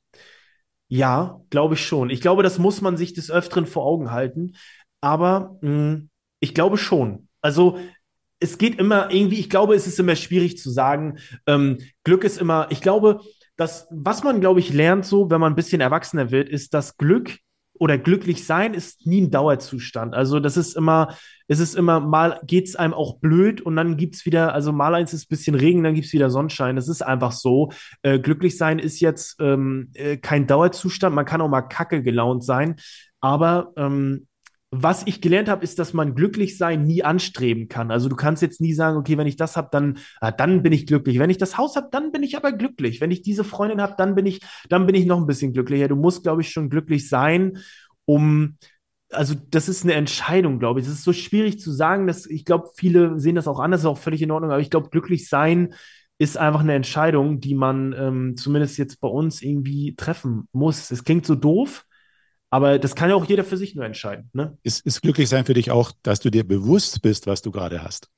[0.93, 2.11] Ja, glaube ich schon.
[2.11, 4.53] Ich glaube, das muss man sich des Öfteren vor Augen halten.
[5.01, 7.29] Aber mh, hm, ich glaube schon.
[7.41, 7.79] Also
[8.39, 11.17] es geht immer irgendwie, ich glaube, es ist immer schwierig zu sagen.
[11.47, 13.21] Ähm, Glück ist immer, ich glaube,
[13.55, 16.95] dass, was man, glaube ich, lernt so, wenn man ein bisschen erwachsener wird, ist, dass
[16.95, 17.39] Glück
[17.83, 20.15] oder glücklich sein ist nie ein Dauerzustand.
[20.15, 21.17] Also das ist immer,
[21.49, 24.71] es ist immer, mal geht es einem auch blöd und dann gibt es wieder, also
[24.71, 26.77] mal eins ist ein bisschen Regen, dann gibt es wieder Sonnenschein.
[26.77, 27.73] Das ist einfach so.
[28.01, 31.13] Äh, glücklich sein ist jetzt ähm, äh, kein Dauerzustand.
[31.13, 32.77] Man kann auch mal kacke gelaunt sein.
[33.19, 34.27] Aber ähm,
[34.75, 37.91] was ich gelernt habe, ist, dass man glücklich sein nie anstreben kann.
[37.91, 40.73] Also du kannst jetzt nie sagen, okay, wenn ich das habe, dann, ah, dann bin
[40.73, 41.19] ich glücklich.
[41.19, 43.01] Wenn ich das Haus habe, dann bin ich aber glücklich.
[43.01, 45.87] Wenn ich diese Freundin habe, dann bin ich, dann bin ich noch ein bisschen glücklicher.
[45.87, 47.57] Du musst, glaube ich, schon glücklich sein,
[48.05, 48.57] um
[49.11, 50.87] also das ist eine Entscheidung, glaube ich.
[50.87, 53.85] Es ist so schwierig zu sagen, dass ich glaube, viele sehen das auch anders, ist
[53.85, 55.75] auch völlig in Ordnung, aber ich glaube, glücklich sein
[56.17, 60.91] ist einfach eine Entscheidung, die man ähm, zumindest jetzt bei uns irgendwie treffen muss.
[60.91, 61.85] Es klingt so doof,
[62.53, 64.29] aber das kann ja auch jeder für sich nur entscheiden.
[64.31, 64.55] Ne?
[64.61, 67.81] Ist, ist glücklich sein für dich auch, dass du dir bewusst bist, was du gerade
[67.81, 68.11] hast?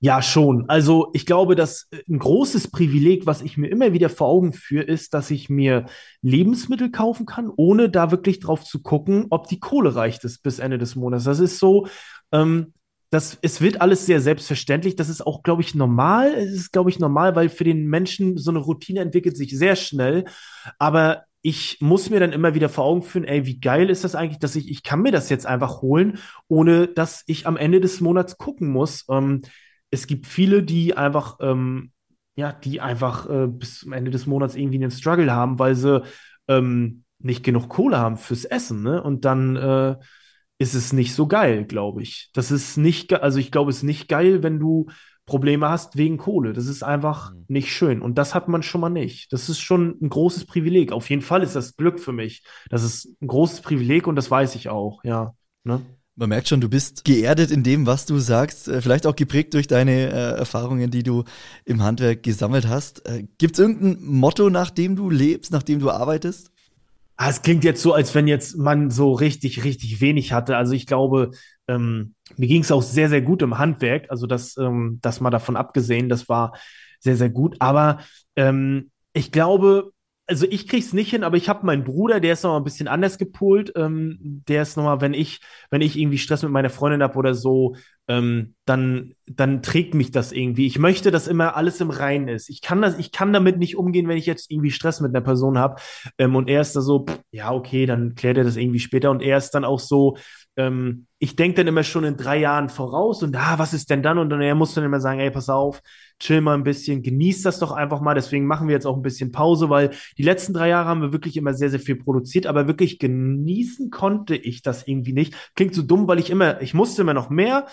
[0.00, 0.68] Ja, schon.
[0.68, 4.52] Also ich glaube, dass äh, ein großes Privileg, was ich mir immer wieder vor Augen
[4.52, 5.86] führe, ist, dass ich mir
[6.22, 10.58] Lebensmittel kaufen kann, ohne da wirklich drauf zu gucken, ob die Kohle reicht ist bis
[10.58, 11.22] Ende des Monats.
[11.22, 11.86] Das ist so,
[12.32, 12.74] ähm,
[13.10, 14.96] das, es wird alles sehr selbstverständlich.
[14.96, 16.34] Das ist auch, glaube ich, normal.
[16.34, 19.76] Es ist, glaube ich, normal, weil für den Menschen so eine Routine entwickelt sich sehr
[19.76, 20.24] schnell.
[20.80, 24.16] Aber ich muss mir dann immer wieder vor Augen führen, ey, wie geil ist das
[24.16, 26.18] eigentlich, dass ich, ich kann mir das jetzt einfach holen,
[26.48, 29.04] ohne dass ich am Ende des Monats gucken muss.
[29.08, 29.42] Ähm,
[29.92, 31.92] es gibt viele, die einfach, ähm,
[32.34, 36.02] ja, die einfach äh, bis zum Ende des Monats irgendwie einen Struggle haben, weil sie
[36.48, 39.00] ähm, nicht genug Kohle haben fürs Essen, ne?
[39.00, 39.94] Und dann äh,
[40.58, 42.30] ist es nicht so geil, glaube ich.
[42.32, 44.86] Das ist nicht, also ich glaube, es ist nicht geil, wenn du
[45.26, 46.52] Probleme hast wegen Kohle.
[46.52, 47.44] Das ist einfach mhm.
[47.48, 48.00] nicht schön.
[48.00, 49.32] Und das hat man schon mal nicht.
[49.32, 50.92] Das ist schon ein großes Privileg.
[50.92, 52.44] Auf jeden Fall ist das Glück für mich.
[52.70, 55.34] Das ist ein großes Privileg und das weiß ich auch, ja.
[55.64, 55.82] Ne?
[56.18, 59.52] Man merkt schon, du bist geerdet in dem, was du sagst, äh, vielleicht auch geprägt
[59.52, 61.24] durch deine äh, Erfahrungen, die du
[61.66, 63.06] im Handwerk gesammelt hast.
[63.06, 66.52] Äh, Gibt es irgendein Motto, nach dem du lebst, nach dem du arbeitest?
[67.18, 70.56] Ah, es klingt jetzt so, als wenn jetzt man so richtig, richtig wenig hatte.
[70.56, 71.32] Also ich glaube,
[71.68, 74.10] ähm, mir ging es auch sehr, sehr gut im Handwerk.
[74.10, 76.56] Also das, ähm, das mal davon abgesehen, das war
[77.00, 77.56] sehr, sehr gut.
[77.60, 78.00] Aber
[78.36, 79.92] ähm, ich glaube,
[80.28, 82.64] also ich krieg's nicht hin, aber ich habe meinen Bruder, der ist noch mal ein
[82.64, 83.72] bisschen anders gepolt.
[83.76, 85.40] Ähm, der ist noch mal, wenn ich,
[85.70, 87.76] wenn ich irgendwie Stress mit meiner Freundin habe oder so,
[88.08, 90.66] ähm, dann, dann trägt mich das irgendwie.
[90.66, 92.48] Ich möchte, dass immer alles im Reinen ist.
[92.48, 95.24] Ich kann das, ich kann damit nicht umgehen, wenn ich jetzt irgendwie Stress mit einer
[95.24, 95.80] Person habe.
[96.18, 99.12] Ähm, und er ist da so, pff, ja okay, dann klärt er das irgendwie später.
[99.12, 100.16] Und er ist dann auch so,
[100.56, 104.02] ähm, ich denke dann immer schon in drei Jahren voraus und ah, was ist denn
[104.02, 104.18] dann?
[104.18, 105.82] Und dann er muss dann immer sagen, ey, pass auf,
[106.18, 108.14] chill mal ein bisschen, genieß das doch einfach mal.
[108.14, 111.12] Deswegen machen wir jetzt auch ein bisschen Pause, weil die letzten drei Jahre haben wir
[111.12, 115.34] wirklich immer sehr, sehr viel produziert, aber wirklich genießen konnte ich das irgendwie nicht.
[115.54, 117.66] Klingt so dumm, weil ich immer, ich musste immer noch mehr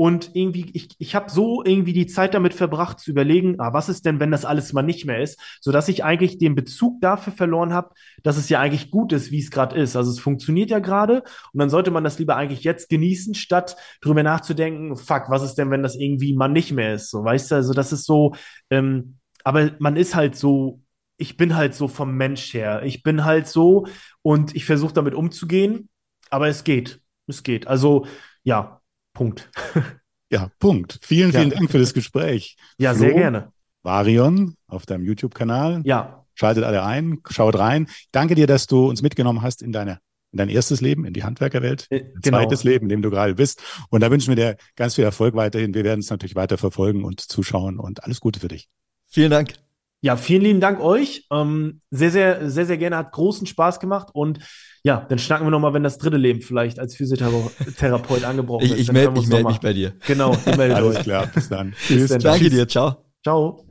[0.00, 3.88] und irgendwie, ich, ich habe so irgendwie die Zeit damit verbracht zu überlegen, ah, was
[3.88, 7.32] ist denn, wenn das alles mal nicht mehr ist, sodass ich eigentlich den Bezug dafür
[7.32, 7.90] verloren habe,
[8.22, 9.96] dass es ja eigentlich gut ist, wie es gerade ist.
[9.96, 13.76] Also es funktioniert ja gerade und dann sollte man das lieber eigentlich jetzt genießen, statt
[14.00, 17.10] drüber nachzudenken, fuck, was ist denn, wenn das irgendwie mal nicht mehr ist?
[17.10, 18.34] So, weißt du, also das ist so,
[18.70, 20.80] ähm, aber man ist halt so,
[21.16, 22.82] ich bin halt so vom Mensch her.
[22.84, 23.86] Ich bin halt so
[24.22, 25.88] und ich versuche damit umzugehen,
[26.30, 27.00] aber es geht.
[27.26, 27.66] Es geht.
[27.66, 28.06] Also,
[28.44, 28.77] ja,
[29.18, 29.50] Punkt.
[30.30, 30.98] Ja, Punkt.
[31.00, 31.56] Vielen, vielen ja.
[31.56, 32.58] Dank für das Gespräch.
[32.76, 33.50] Ja, Flo, sehr gerne.
[33.82, 35.80] Varion auf deinem YouTube-Kanal.
[35.86, 36.26] Ja.
[36.34, 37.88] Schaltet alle ein, schaut rein.
[38.12, 40.00] Danke dir, dass du uns mitgenommen hast in deine
[40.30, 42.40] in dein erstes Leben, in die Handwerkerwelt, äh, genau.
[42.40, 43.62] zweites Leben, in dem du gerade bist.
[43.88, 45.72] Und da wünschen wir dir ganz viel Erfolg weiterhin.
[45.72, 48.68] Wir werden es natürlich weiter verfolgen und zuschauen und alles Gute für dich.
[49.06, 49.54] Vielen Dank.
[50.00, 51.26] Ja, vielen lieben Dank euch.
[51.32, 52.96] Ähm, sehr, sehr, sehr, sehr gerne.
[52.96, 54.08] Hat großen Spaß gemacht.
[54.12, 54.38] Und
[54.84, 58.72] ja, dann schnacken wir nochmal, wenn das dritte Leben vielleicht als Physiotherapeut angebrochen ist.
[58.74, 59.94] Ich, ich melde meld mich bei dir.
[60.06, 61.02] Genau, ich melde Alles euch.
[61.02, 61.74] klar, bis dann.
[61.86, 62.16] Tschüss.
[62.18, 62.68] Danke dir.
[62.68, 63.04] Ciao.
[63.24, 63.64] Ciao.